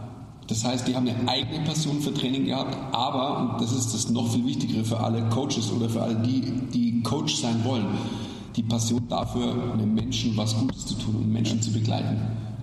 Das 0.48 0.64
heißt, 0.64 0.88
die 0.88 0.96
haben 0.96 1.08
eine 1.08 1.28
eigene 1.28 1.64
Passion 1.66 2.00
für 2.00 2.14
Training 2.14 2.46
gehabt, 2.46 2.78
aber, 2.94 3.54
und 3.54 3.62
das 3.62 3.74
ist 3.74 3.94
das 3.94 4.10
noch 4.10 4.32
viel 4.32 4.46
Wichtigere 4.46 4.86
für 4.86 5.00
alle 5.00 5.28
Coaches 5.30 5.72
oder 5.72 5.90
für 5.90 6.02
alle 6.02 6.16
die, 6.16 6.42
die 6.74 7.04
Coach 7.04 7.36
sein 7.36 7.64
wollen, 7.66 7.86
die 8.56 8.64
Passion 8.64 9.04
dafür, 9.10 9.74
einem 9.74 9.94
Menschen 9.94 10.36
was 10.38 10.58
Gutes 10.58 10.86
zu 10.86 10.96
tun 10.96 11.16
und 11.16 11.32
Menschen 11.32 11.62
zu 11.62 11.72
begleiten 11.72 12.18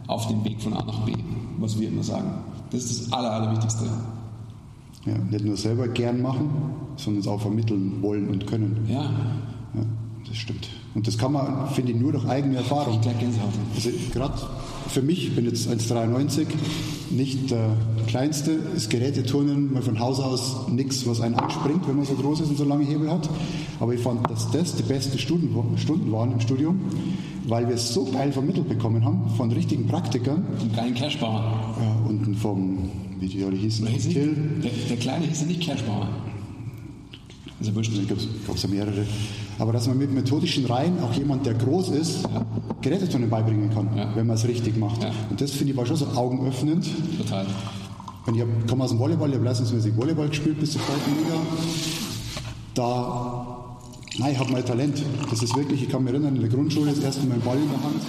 auf 0.07 0.29
dem 0.29 0.43
Weg 0.45 0.63
von 0.63 0.73
A 0.73 0.83
nach 0.83 1.01
B, 1.05 1.13
was 1.59 1.79
wir 1.79 1.89
immer 1.89 2.03
sagen. 2.03 2.31
Das 2.71 2.85
ist 2.85 3.07
das 3.07 3.13
Aller, 3.13 3.33
Allerwichtigste. 3.33 3.85
Ja, 5.05 5.19
nicht 5.19 5.45
nur 5.45 5.57
selber 5.57 5.87
gern 5.89 6.23
machen, 6.23 6.51
sondern 6.97 7.21
es 7.21 7.27
auch 7.27 7.41
vermitteln 7.41 8.01
wollen 8.01 8.29
und 8.29 8.47
können. 8.47 8.87
Ja. 8.89 9.03
ja 9.03 9.83
das 10.27 10.37
stimmt. 10.37 10.71
Und 10.95 11.09
das 11.09 11.19
kann 11.19 11.33
man, 11.33 11.69
finde 11.71 11.93
ich, 11.93 11.99
nur 11.99 12.13
durch 12.13 12.25
eigene 12.27 12.57
Erfahrung. 12.57 13.01
Also 13.75 13.91
gerade 14.13 14.35
für 14.89 15.03
mich, 15.03 15.29
ich 15.29 15.35
bin 15.35 15.45
jetzt 15.45 15.69
1,93, 15.69 16.47
nicht 17.11 17.51
der 17.51 17.77
Kleinste, 18.07 18.53
ist 18.53 18.91
Geräteturnen 18.91 19.73
mal 19.73 19.83
von 19.83 19.99
Haus 19.99 20.21
aus 20.21 20.69
nichts, 20.69 21.05
was 21.07 21.21
einen 21.21 21.35
anspringt, 21.35 21.89
wenn 21.89 21.97
man 21.97 22.05
so 22.05 22.15
groß 22.15 22.43
ist 22.43 22.51
und 22.51 22.59
so 22.59 22.65
lange 22.65 22.85
Hebel 22.85 23.11
hat. 23.11 23.29
Aber 23.81 23.93
ich 23.93 24.01
fand, 24.01 24.31
dass 24.31 24.51
das 24.53 24.77
die 24.77 24.85
besten 24.85 25.19
Stunden, 25.19 25.77
Stunden 25.79 26.13
waren 26.13 26.31
im 26.31 26.41
Studium, 26.41 26.81
weil 27.49 27.67
wir 27.67 27.75
es 27.75 27.93
so 27.93 28.05
geil 28.05 28.33
vermittelt 28.33 28.69
bekommen 28.69 29.05
haben 29.05 29.29
von 29.37 29.51
richtigen 29.51 29.89
Praktikern. 29.89 30.47
Einen 30.61 30.73
kleinen 30.73 30.95
Kerschbauer. 30.95 31.75
Ja, 31.81 32.09
und 32.09 32.37
vom, 32.37 32.91
wie 33.19 33.27
die 33.27 33.43
alle 33.43 33.57
hießen, 33.57 33.85
hieß 33.87 34.09
Till. 34.09 34.37
der, 34.63 34.71
der 34.91 34.97
Kleine 34.97 35.27
hieß 35.27 35.41
ja 35.41 35.47
nicht 35.49 35.61
Kerschbauer. 35.61 36.09
Also 37.59 37.75
wurscht. 37.75 37.93
Ich 37.95 38.07
glaube, 38.07 38.23
es 38.55 38.63
ja 38.63 38.69
mehrere. 38.69 39.05
Aber 39.59 39.73
dass 39.73 39.87
man 39.87 39.99
mit 39.99 40.13
methodischen 40.13 40.67
Reihen 40.67 41.01
auch 41.03 41.13
jemand, 41.13 41.47
der 41.47 41.55
groß 41.55 41.91
ist, 41.91 42.29
Geräteturnen 42.83 43.31
beibringen 43.31 43.71
kann, 43.73 43.89
Ja. 43.97 44.15
wenn 44.15 44.27
man 44.27 44.37
es 44.37 44.47
richtig 44.47 44.77
macht. 44.77 45.03
Ja. 45.03 45.11
Und 45.31 45.41
das 45.41 45.51
finde 45.53 45.73
ich 45.73 45.77
war 45.77 45.87
schon 45.87 45.97
so 45.97 46.07
augenöffnend. 46.09 46.87
Total. 47.19 47.47
Und 48.27 48.35
ich 48.35 48.41
hab- 48.41 48.69
komme 48.69 48.85
aus 48.85 48.91
dem 48.91 48.99
Volleyball, 48.99 49.29
ich 49.29 49.35
habe 49.37 49.45
leistungsmäßig 49.45 49.97
Volleyball 49.97 50.29
gespielt 50.29 50.59
bis 50.59 50.73
zur 50.73 50.81
zweiten 50.83 51.17
Liga. 51.19 51.37
Da, 52.75 53.77
nein, 54.19 54.33
ich 54.33 54.39
habe 54.39 54.51
mal 54.51 54.63
Talent. 54.63 55.03
Das 55.31 55.43
ist 55.43 55.55
wirklich, 55.57 55.83
ich 55.83 55.89
kann 55.89 56.03
mich 56.05 56.13
erinnern, 56.13 56.35
in 56.35 56.41
der 56.41 56.51
Grundschule 56.51 56.91
das 56.91 56.99
erste 57.05 57.27
Mal 57.27 57.35
einen 57.35 57.43
Ball 57.43 57.57
in 57.57 57.69
der 57.69 57.83
Hand. 57.83 58.03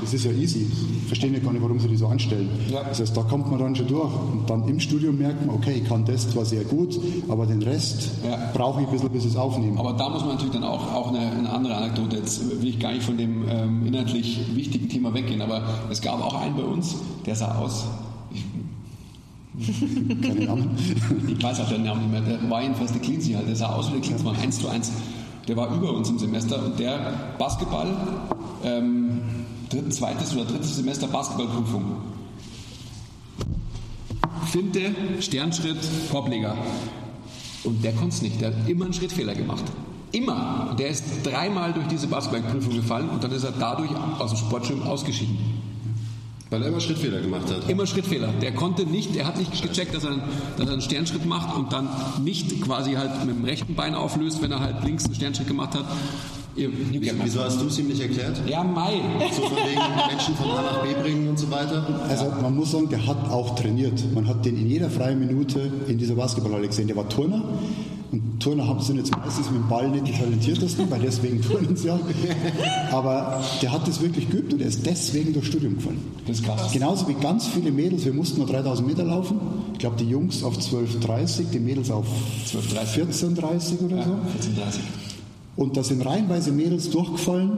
Das 0.00 0.12
ist 0.12 0.24
ja 0.24 0.30
easy. 0.32 0.66
Verstehen 1.06 1.32
wir 1.32 1.40
gar 1.40 1.52
nicht, 1.52 1.62
warum 1.62 1.78
sie 1.80 1.88
die 1.88 1.96
so 1.96 2.06
anstellen. 2.06 2.48
Ja. 2.70 2.82
Das 2.84 3.00
heißt, 3.00 3.16
da 3.16 3.22
kommt 3.22 3.50
man 3.50 3.58
dann 3.58 3.74
schon 3.74 3.86
durch. 3.86 4.12
Und 4.32 4.48
dann 4.48 4.68
im 4.68 4.78
Studium 4.78 5.16
merkt 5.18 5.44
man, 5.46 5.56
okay, 5.56 5.80
ich 5.82 5.88
kann 5.88 6.04
das 6.04 6.30
zwar 6.30 6.44
sehr 6.44 6.64
gut, 6.64 6.98
aber 7.28 7.46
den 7.46 7.62
Rest 7.62 8.10
Ja. 8.28 8.50
brauche 8.52 8.80
ich 8.82 8.86
ein 8.86 8.92
bisschen, 8.92 9.10
bis 9.10 9.24
ich 9.24 9.30
es 9.30 9.36
aufnehme. 9.36 9.78
Aber 9.80 9.94
da 9.94 10.08
muss 10.08 10.20
man 10.20 10.34
natürlich 10.34 10.52
dann 10.52 10.64
auch, 10.64 10.92
auch 10.92 11.08
eine, 11.08 11.20
eine 11.32 11.50
andere 11.50 11.74
Anekdote, 11.76 12.16
jetzt 12.16 12.60
will 12.60 12.68
ich 12.68 12.78
gar 12.78 12.92
nicht 12.92 13.04
von 13.04 13.16
dem 13.16 13.48
ähm, 13.48 13.86
inhaltlich 13.86 14.40
wichtigen 14.54 14.88
Thema 14.88 15.14
weggehen, 15.14 15.40
aber 15.40 15.62
es 15.90 16.00
gab 16.02 16.22
auch 16.22 16.34
einen 16.34 16.56
bei 16.56 16.64
uns, 16.64 16.96
der 17.24 17.34
sah 17.34 17.54
aus, 17.56 17.86
ich, 18.32 18.44
Keine 20.22 20.44
Namen. 20.44 20.70
ich 21.26 21.42
weiß 21.42 21.60
auch 21.60 21.68
den 21.70 21.82
Namen 21.84 22.02
nicht 22.02 22.12
mehr, 22.12 22.20
der 22.38 22.50
war 22.50 22.60
jedenfalls 22.62 22.92
der 22.92 23.00
Cleansy 23.00 23.32
halt, 23.32 23.48
der 23.48 23.56
sah 23.56 23.74
aus 23.74 23.88
wie 23.88 23.92
der 23.92 24.00
Klinsmann, 24.02 24.36
1 24.36 24.58
zu 24.60 24.68
1. 24.68 24.92
Der 25.48 25.56
war 25.56 25.74
über 25.74 25.94
uns 25.94 26.10
im 26.10 26.18
Semester 26.18 26.62
und 26.64 26.78
der 26.78 26.98
Basketball, 27.38 27.86
ähm, 28.64 29.20
dritt, 29.70 29.92
zweites 29.94 30.34
oder 30.34 30.44
drittes 30.44 30.76
Semester 30.76 31.06
Basketballprüfung. 31.06 31.96
Finte, 34.46 34.94
Sternschritt, 35.20 35.78
Korbleger. 36.10 36.56
Und 37.64 37.82
der 37.84 37.92
konnte 37.92 38.14
es 38.14 38.22
nicht. 38.22 38.40
Der 38.40 38.48
hat 38.48 38.68
immer 38.68 38.84
einen 38.84 38.94
Schrittfehler 38.94 39.34
gemacht. 39.34 39.64
Immer. 40.12 40.68
Und 40.70 40.78
der 40.78 40.88
ist 40.88 41.04
dreimal 41.24 41.72
durch 41.72 41.88
diese 41.88 42.06
Basketballprüfung 42.06 42.74
gefallen 42.74 43.10
und 43.10 43.22
dann 43.22 43.32
ist 43.32 43.44
er 43.44 43.52
dadurch 43.52 43.90
aus 44.18 44.30
dem 44.30 44.38
Sportschirm 44.38 44.82
ausgeschieden. 44.82 45.36
Weil 46.48 46.62
er 46.62 46.68
immer 46.68 46.80
Schrittfehler 46.80 47.20
gemacht 47.20 47.50
hat. 47.50 47.68
Immer 47.68 47.86
Schrittfehler. 47.86 48.28
Der 48.40 48.54
konnte 48.54 48.86
nicht, 48.86 49.16
er 49.16 49.26
hat 49.26 49.36
nicht 49.36 49.62
gecheckt, 49.62 49.94
dass 49.94 50.04
er, 50.04 50.12
einen, 50.12 50.22
dass 50.56 50.66
er 50.66 50.72
einen 50.74 50.80
Sternschritt 50.80 51.26
macht 51.26 51.56
und 51.56 51.72
dann 51.72 51.88
nicht 52.22 52.62
quasi 52.62 52.92
halt 52.92 53.26
mit 53.26 53.36
dem 53.36 53.44
rechten 53.44 53.74
Bein 53.74 53.96
auflöst, 53.96 54.40
wenn 54.42 54.52
er 54.52 54.60
halt 54.60 54.84
links 54.84 55.06
einen 55.06 55.16
Sternschritt 55.16 55.48
gemacht 55.48 55.74
hat. 55.74 55.84
My 56.56 57.12
Wieso 57.24 57.42
hast 57.44 57.60
du 57.60 57.66
es 57.66 57.78
ihm 57.78 57.88
nicht 57.88 58.00
erklärt? 58.00 58.40
Ja, 58.48 58.64
Mai. 58.64 58.94
So 59.34 59.42
von 59.42 59.56
wegen 59.58 60.08
Menschen 60.10 60.34
von 60.36 60.50
A 60.50 60.62
nach 60.62 60.82
B 60.82 60.94
bringen 61.02 61.28
und 61.28 61.38
so 61.38 61.50
weiter? 61.50 61.86
Also 62.08 62.26
man 62.40 62.54
muss 62.56 62.70
sagen, 62.70 62.88
der 62.88 63.06
hat 63.06 63.30
auch 63.30 63.54
trainiert. 63.54 64.02
Man 64.14 64.26
hat 64.26 64.44
den 64.44 64.56
in 64.56 64.66
jeder 64.68 64.88
freien 64.88 65.18
Minute 65.20 65.70
in 65.88 65.98
dieser 65.98 66.14
Basketballhalle 66.14 66.66
gesehen. 66.68 66.86
Der 66.86 66.96
war 66.96 67.08
Turner. 67.08 67.42
Und 68.12 68.38
Turner 68.40 68.66
haben- 68.68 68.80
sind 68.80 68.96
jetzt 68.98 69.10
meistens 69.16 69.50
mit 69.50 69.60
dem 69.60 69.68
Ball 69.68 69.90
nicht 69.90 70.06
die 70.06 70.12
talentiertesten, 70.12 70.88
weil 70.90 71.00
deswegen 71.00 71.42
turnen 71.42 71.76
sie 71.76 71.88
ja. 71.88 71.98
Aber 72.92 73.42
der 73.60 73.72
hat 73.72 73.86
das 73.88 74.00
wirklich 74.00 74.30
geübt 74.30 74.54
und 74.54 74.60
er 74.62 74.68
ist 74.68 74.86
deswegen 74.86 75.32
durchs 75.32 75.48
Studium 75.48 75.74
gefallen. 75.76 76.00
Das 76.26 76.38
ist 76.38 76.44
krass. 76.46 76.72
Genauso 76.72 77.08
wie 77.08 77.14
ganz 77.14 77.48
viele 77.48 77.72
Mädels, 77.72 78.04
wir 78.04 78.12
mussten 78.14 78.38
nur 78.38 78.46
3000 78.46 78.86
Meter 78.86 79.04
laufen. 79.04 79.38
Ich 79.72 79.80
glaube, 79.80 79.96
die 79.96 80.08
Jungs 80.08 80.42
auf 80.44 80.56
12,30, 80.56 81.50
die 81.52 81.58
Mädels 81.58 81.90
auf 81.90 82.06
12,30. 82.46 82.94
14,30 82.94 83.84
oder 83.84 84.04
so. 84.04 84.10
14.30. 84.10 84.80
Und 85.56 85.76
da 85.76 85.82
sind 85.82 86.04
reihenweise 86.04 86.52
Mädels 86.52 86.90
durchgefallen, 86.90 87.50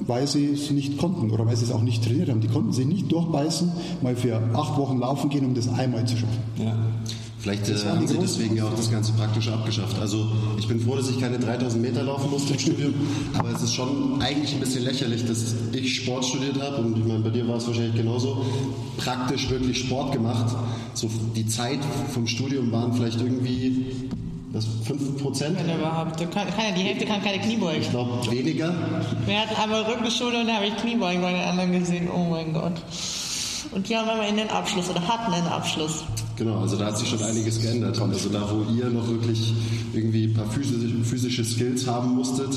weil 0.00 0.26
sie 0.26 0.46
es 0.46 0.70
nicht 0.70 0.98
konnten 0.98 1.30
oder 1.30 1.46
weil 1.46 1.56
sie 1.56 1.64
es 1.64 1.70
auch 1.70 1.82
nicht 1.82 2.04
trainiert 2.04 2.30
haben. 2.30 2.40
Die 2.40 2.48
konnten 2.48 2.72
sich 2.72 2.86
nicht 2.86 3.12
durchbeißen, 3.12 3.70
mal 4.02 4.16
für 4.16 4.40
acht 4.54 4.76
Wochen 4.76 4.98
laufen 4.98 5.30
gehen, 5.30 5.44
um 5.44 5.54
das 5.54 5.68
einmal 5.68 6.04
zu 6.06 6.16
schaffen. 6.16 6.38
Ja. 6.56 6.76
Vielleicht 7.40 7.68
äh, 7.68 7.74
haben 7.88 8.06
sie 8.06 8.18
deswegen 8.18 8.56
ja 8.56 8.64
auch 8.66 8.74
das 8.74 8.90
ganze 8.90 9.12
Praktische 9.12 9.52
abgeschafft. 9.52 9.96
Also 10.00 10.26
ich 10.58 10.66
bin 10.66 10.80
froh, 10.80 10.96
dass 10.96 11.08
ich 11.08 11.20
keine 11.20 11.38
3000 11.38 11.80
Meter 11.80 12.02
laufen 12.02 12.30
musste 12.30 12.54
im 12.54 12.58
Studium, 12.58 12.94
aber 13.34 13.50
es 13.50 13.62
ist 13.62 13.74
schon 13.74 14.20
eigentlich 14.20 14.54
ein 14.54 14.60
bisschen 14.60 14.82
lächerlich, 14.82 15.24
dass 15.24 15.54
ich 15.72 15.94
Sport 15.94 16.24
studiert 16.24 16.60
habe 16.60 16.78
und 16.78 16.98
ich 16.98 17.04
meine, 17.04 17.20
bei 17.20 17.30
dir 17.30 17.46
war 17.46 17.56
es 17.56 17.66
wahrscheinlich 17.68 17.94
genauso, 17.94 18.44
praktisch 18.96 19.48
wirklich 19.50 19.78
Sport 19.78 20.12
gemacht. 20.12 20.56
So 20.94 21.08
die 21.36 21.46
Zeit 21.46 21.78
vom 22.12 22.26
Studium 22.26 22.72
waren 22.72 22.92
vielleicht 22.92 23.20
irgendwie 23.20 23.87
das 24.58 24.66
5 24.86 25.22
Prozent. 25.22 25.58
Wenn 25.58 25.78
überhaupt. 25.78 26.18
Kann, 26.32 26.46
die 26.76 26.82
Hälfte 26.82 27.06
kann 27.06 27.22
keine 27.22 27.38
Kniebeugen. 27.38 27.82
Ich 27.82 27.90
glaube 27.90 28.30
weniger. 28.30 28.74
Wir 29.26 29.40
hatten 29.40 29.54
einmal 29.60 29.82
Rückenschule 29.82 30.40
und 30.40 30.48
da 30.48 30.54
habe 30.54 30.66
ich 30.66 30.76
Kniebeugen 30.76 31.22
bei 31.22 31.32
den 31.32 31.42
anderen 31.42 31.72
gesehen. 31.72 32.08
Oh 32.10 32.24
mein 32.30 32.52
Gott. 32.52 32.74
Und 33.70 33.88
die 33.88 33.96
haben 33.96 34.08
immer 34.08 34.22
einen 34.22 34.48
Abschluss 34.50 34.88
oder 34.88 35.06
hatten 35.06 35.32
einen 35.32 35.46
Abschluss. 35.46 36.04
Genau, 36.38 36.60
also 36.60 36.76
da 36.76 36.86
hat 36.86 36.98
sich 36.98 37.08
schon 37.08 37.20
einiges 37.20 37.60
geändert. 37.60 38.00
Also 38.00 38.28
da, 38.28 38.48
wo 38.48 38.72
ihr 38.72 38.88
noch 38.90 39.08
wirklich 39.08 39.52
irgendwie 39.92 40.26
ein 40.26 40.34
paar 40.34 40.46
physische, 40.46 40.94
physische 41.02 41.44
Skills 41.44 41.84
haben 41.88 42.14
musstet, 42.14 42.50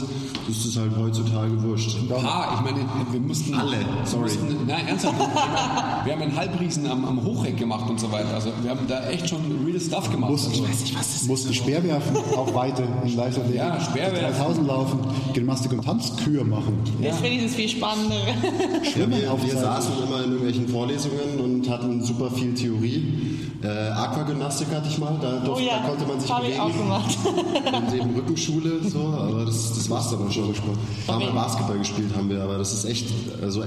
ist 0.47 0.65
es 0.65 0.77
halt 0.77 0.95
heutzutage 0.95 1.61
wurscht. 1.63 1.97
Ah, 2.11 2.53
ich 2.55 2.61
meine, 2.61 2.85
wir 3.11 3.19
mussten. 3.19 3.55
Alle, 3.55 3.77
sorry. 4.05 4.29
Wir 4.29 4.39
mussten, 4.39 4.67
nein, 4.67 4.87
ernsthaft. 4.87 5.17
Wir 5.17 5.25
haben, 5.25 6.05
wir 6.05 6.13
haben 6.13 6.21
einen 6.21 6.35
Halbriesen 6.35 6.85
am, 6.85 7.05
am 7.05 7.23
Hochreck 7.23 7.57
gemacht 7.57 7.89
und 7.89 7.99
so 7.99 8.11
weiter. 8.11 8.35
Also 8.35 8.51
wir 8.61 8.69
haben 8.69 8.85
da 8.87 9.09
echt 9.09 9.27
schon 9.27 9.39
real 9.65 9.79
Stuff 9.79 10.11
gemacht. 10.11 10.29
Mussten, 10.29 10.63
Also, 10.63 11.25
mussten 11.25 11.53
Speer 11.53 11.83
werfen, 11.83 12.15
auch 12.37 12.53
weiter 12.53 12.83
in 13.03 13.15
Leichtathletik. 13.15 13.55
Ja, 13.57 13.79
Speer 13.81 14.11
werfen. 14.11 14.37
3000 14.37 14.67
laufen, 14.67 14.99
Gymnastik 15.33 15.71
und 15.71 15.83
Tanzkür 15.83 16.43
machen. 16.43 16.77
Das 17.01 17.15
finde 17.19 17.37
ich 17.37 17.43
das 17.45 17.55
viel 17.55 17.69
spannender. 17.69 18.15
Ja, 18.95 19.09
wir, 19.09 19.43
wir 19.43 19.57
saßen 19.59 19.93
immer 20.05 20.17
in 20.23 20.31
irgendwelchen 20.33 20.67
Vorlesungen 20.67 21.39
und 21.43 21.67
hatten 21.67 22.03
super 22.03 22.29
viel 22.29 22.53
Theorie. 22.53 23.39
Äh, 23.63 23.89
Aquagymnastik 23.91 24.69
hatte 24.71 24.87
ich 24.87 24.97
mal, 24.97 25.13
da, 25.21 25.39
Oh 25.41 25.45
durfte, 25.45 25.65
ja, 25.65 25.79
da 25.79 25.87
konnte 25.89 26.05
man 26.05 26.19
sich 26.19 26.31
habe 26.31 26.47
ich 26.47 26.59
auch 26.59 26.65
bewegen. 26.65 26.83
gemacht. 26.83 27.17
Und 27.73 27.93
eben 27.93 28.15
Rückenschule, 28.15 28.83
so, 28.89 28.99
aber 29.07 29.45
das, 29.45 29.73
das 29.73 29.89
war 29.89 29.99
es 29.99 30.09
dann 30.09 30.27
auch 30.27 30.31
schon. 30.31 30.49
Ein 30.49 31.05
paar 31.05 31.19
Mal 31.19 31.31
Basketball 31.31 31.77
gespielt 31.77 32.15
haben 32.15 32.29
wir, 32.29 32.41
aber 32.41 32.57
das 32.57 32.73
ist 32.73 32.85
echt 32.85 33.07
also, 33.41 33.63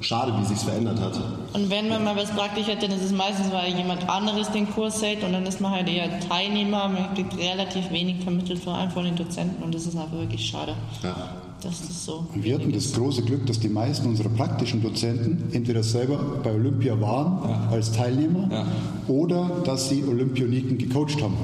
schade, 0.00 0.34
wie 0.38 0.44
sich's 0.44 0.62
verändert 0.64 1.00
hat. 1.00 1.18
Und 1.54 1.70
wenn 1.70 1.88
man 1.88 2.04
mal 2.04 2.16
was 2.16 2.30
praktisch 2.30 2.66
hat, 2.66 2.82
dann 2.82 2.90
ist 2.90 3.02
es 3.02 3.12
meistens, 3.12 3.50
weil 3.52 3.74
jemand 3.74 4.08
anderes 4.08 4.50
den 4.50 4.70
Kurs 4.70 5.00
hält 5.02 5.24
und 5.24 5.32
dann 5.32 5.46
ist 5.46 5.60
man 5.60 5.72
halt 5.72 5.88
eher 5.88 6.20
Teilnehmer. 6.20 6.88
Man 6.88 7.14
kriegt 7.14 7.36
relativ 7.38 7.90
wenig 7.90 8.22
vermittelt, 8.22 8.58
vor 8.62 8.74
allem 8.74 8.90
von 8.90 9.04
den 9.04 9.16
Dozenten 9.16 9.62
und 9.62 9.74
das 9.74 9.86
ist 9.86 9.96
einfach 9.96 10.18
wirklich 10.18 10.44
schade. 10.44 10.74
Ja. 11.02 11.16
Das 11.62 11.80
ist 11.80 12.04
so. 12.06 12.24
Wir 12.34 12.54
hatten 12.54 12.72
das 12.72 12.92
große 12.92 13.22
Glück, 13.22 13.46
dass 13.46 13.60
die 13.60 13.68
meisten 13.68 14.08
unserer 14.08 14.30
praktischen 14.30 14.82
Dozenten 14.82 15.52
entweder 15.52 15.82
selber 15.82 16.16
bei 16.42 16.52
Olympia 16.54 16.98
waren 17.00 17.70
als 17.70 17.92
Teilnehmer 17.92 18.48
Ja. 18.50 18.66
oder 19.08 19.62
dass 19.64 19.88
sie 19.90 20.02
Olympioniken 20.04 20.78
gecoacht 20.78 21.20
haben. 21.22 21.36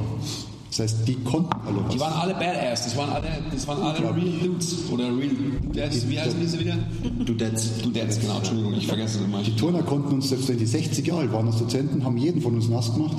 Das 0.70 0.81
heißt, 0.81 1.09
die 1.09 1.14
konnten 1.16 1.50
alle 1.66 1.85
was. 1.87 1.94
Die 1.94 2.00
waren 2.00 2.12
alle 2.14 2.35
Badass, 2.35 2.85
das 2.85 2.96
waren 2.96 3.11
alle, 3.11 3.26
das 3.50 3.66
waren 3.66 3.83
alle 3.83 3.98
Real 4.14 4.33
Dudes. 4.42 4.76
Oder 4.92 5.05
Real 5.05 5.31
Dudes, 5.72 6.09
wie 6.09 6.18
heißen 6.20 6.38
diese 6.40 6.61
wieder? 6.61 6.76
Dudettes. 7.24 7.79
Dudettes, 7.83 8.20
genau, 8.20 8.37
Entschuldigung, 8.38 8.74
ich 8.74 8.87
vergesse 8.87 9.18
es 9.20 9.24
immer. 9.24 9.42
Die 9.42 9.57
Turner 9.57 9.83
konnten 9.83 10.14
uns, 10.14 10.29
selbst 10.29 10.48
wenn 10.48 10.59
die 10.59 10.66
60 10.66 11.07
Jahre 11.07 11.20
alt 11.22 11.33
waren 11.33 11.46
als 11.46 11.59
Dozenten, 11.59 12.05
haben 12.05 12.16
jeden 12.18 12.42
von 12.42 12.55
uns 12.55 12.68
nass 12.68 12.92
gemacht. 12.92 13.16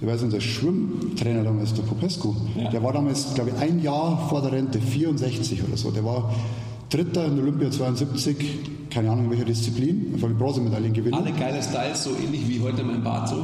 Ich 0.00 0.06
weiß, 0.06 0.22
unser 0.22 0.40
Schwimmtrainer 0.40 1.42
damals, 1.42 1.74
der 1.74 1.82
Popescu, 1.82 2.34
Ja. 2.56 2.70
der 2.70 2.82
war 2.82 2.92
damals, 2.92 3.34
glaube 3.34 3.50
ich, 3.50 3.60
ein 3.60 3.82
Jahr 3.82 4.28
vor 4.28 4.42
der 4.42 4.52
Rente, 4.52 4.80
64 4.80 5.62
oder 5.64 5.76
so. 5.76 5.90
Der 5.90 6.04
war 6.04 6.32
Dritter 6.88 7.26
in 7.26 7.38
Olympia 7.38 7.70
72, 7.70 8.36
keine 8.90 9.10
Ahnung 9.10 9.24
in 9.26 9.30
welcher 9.32 9.44
Disziplin, 9.44 10.14
jeden 10.16 10.38
Bronzemedaillen 10.38 10.92
gewinnen. 10.92 11.14
Alle 11.14 11.32
geile 11.32 11.62
Styles, 11.62 12.04
so 12.04 12.10
ähnlich 12.24 12.48
wie 12.48 12.60
heute 12.60 12.82
mein 12.84 13.02
Bart 13.02 13.28
so. 13.28 13.36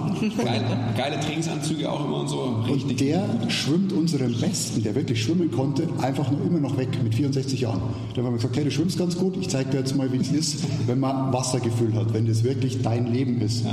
Geile, 0.42 0.64
geile 0.96 1.20
Trainingsanzüge 1.20 1.90
auch 1.90 2.04
immer 2.06 2.20
und 2.20 2.28
so. 2.28 2.40
Und 2.40 2.70
Richtig. 2.70 2.96
der 2.98 3.24
schwimmt 3.48 3.92
unseren 3.92 4.32
Besten, 4.40 4.82
der 4.82 4.94
wirklich 4.94 5.22
schwimmen 5.22 5.50
konnte, 5.50 5.88
einfach 6.00 6.30
nur 6.30 6.40
immer 6.46 6.60
noch 6.60 6.78
weg 6.78 6.88
mit 7.02 7.14
64 7.16 7.60
Jahren. 7.60 7.82
Da 8.14 8.22
haben 8.22 8.30
wir 8.30 8.36
gesagt, 8.36 8.56
hey, 8.56 8.64
du 8.64 8.70
schwimmst 8.70 8.96
ganz 8.96 9.18
gut, 9.18 9.36
ich 9.38 9.48
zeige 9.48 9.70
dir 9.70 9.78
jetzt 9.80 9.94
mal, 9.96 10.10
wie 10.12 10.18
es 10.18 10.30
ist, 10.30 10.64
wenn 10.86 11.00
man 11.00 11.32
Wassergefühl 11.32 11.94
hat, 11.94 12.14
wenn 12.14 12.26
das 12.26 12.44
wirklich 12.44 12.80
dein 12.80 13.12
Leben 13.12 13.40
ist. 13.42 13.64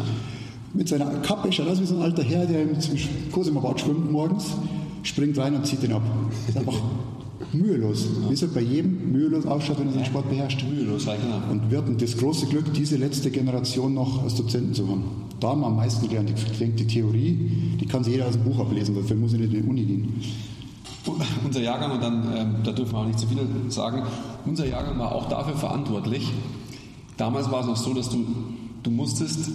Mit 0.73 0.88
seiner 0.88 1.05
Kappe, 1.21 1.51
schaut 1.51 1.67
aus 1.67 1.81
wie 1.81 1.86
so 1.86 1.95
ein 1.95 2.01
alter 2.01 2.23
Herr, 2.23 2.45
der 2.45 2.63
im 2.63 2.77
Cosima-Bad 3.31 3.81
schwimmt 3.81 4.12
morgens, 4.12 4.45
springt 5.03 5.38
rein 5.38 5.55
und 5.55 5.65
zieht 5.65 5.84
den 5.84 5.93
ab. 5.93 6.03
Das 6.47 6.55
ist 6.55 6.57
einfach 6.57 6.81
mühelos. 7.53 8.07
Wie 8.29 8.34
es 8.34 8.41
halt 8.41 8.53
bei 8.53 8.62
jedem 8.62 9.12
mühelos 9.12 9.45
ausschaut, 9.45 9.79
wenn 9.79 9.88
er 9.88 9.93
seinen 9.93 10.05
Sport 10.05 10.29
beherrscht. 10.29 10.63
Mühelos, 10.63 11.05
ja, 11.05 11.15
genau. 11.15 11.51
Und 11.51 11.69
wir 11.69 11.77
hatten 11.77 11.97
das 11.97 12.17
große 12.17 12.47
Glück, 12.47 12.73
diese 12.73 12.97
letzte 12.97 13.31
Generation 13.31 13.93
noch 13.93 14.23
als 14.23 14.36
Dozenten 14.36 14.73
zu 14.73 14.88
haben. 14.88 15.03
Da 15.39 15.49
haben 15.49 15.62
wir 15.62 15.67
am 15.67 15.75
meisten 15.75 16.07
gelernt. 16.07 16.29
Ich 16.29 16.57
denke, 16.57 16.77
die 16.77 16.88
Theorie, 16.88 17.77
die 17.79 17.86
kann 17.86 18.03
sich 18.03 18.13
jeder 18.13 18.27
aus 18.27 18.34
dem 18.34 18.43
Buch 18.43 18.60
ablesen, 18.60 18.95
dafür 18.95 19.15
muss 19.15 19.34
ich 19.34 19.39
nicht 19.39 19.53
in 19.53 19.63
die 19.63 19.69
Uni 19.69 19.84
gehen. 19.84 20.21
unser 21.45 21.62
Jahrgang, 21.62 21.91
und 21.91 22.01
dann, 22.01 22.23
ähm, 22.36 22.55
da 22.63 22.71
dürfen 22.71 22.93
wir 22.93 22.99
auch 22.99 23.07
nicht 23.07 23.19
zu 23.19 23.27
viel 23.27 23.39
sagen, 23.69 24.03
unser 24.45 24.67
Jahrgang 24.67 24.99
war 24.99 25.13
auch 25.13 25.27
dafür 25.27 25.55
verantwortlich. 25.55 26.31
Damals 27.17 27.51
war 27.51 27.62
es 27.62 27.67
noch 27.67 27.77
so, 27.77 27.93
dass 27.93 28.10
du, 28.10 28.25
du 28.84 28.91
musstest 28.91 29.51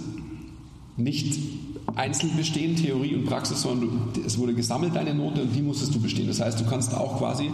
nicht 0.97 1.39
einzeln 1.95 2.35
bestehen, 2.35 2.75
Theorie 2.75 3.15
und 3.15 3.25
Praxis, 3.25 3.61
sondern 3.61 4.11
du, 4.13 4.21
es 4.21 4.37
wurde 4.37 4.53
gesammelt, 4.53 4.95
deine 4.95 5.13
Note, 5.13 5.43
und 5.43 5.55
die 5.55 5.61
musstest 5.61 5.95
du 5.95 5.99
bestehen. 6.01 6.27
Das 6.27 6.41
heißt, 6.41 6.59
du 6.59 6.65
kannst 6.65 6.93
auch 6.93 7.19
quasi, 7.19 7.49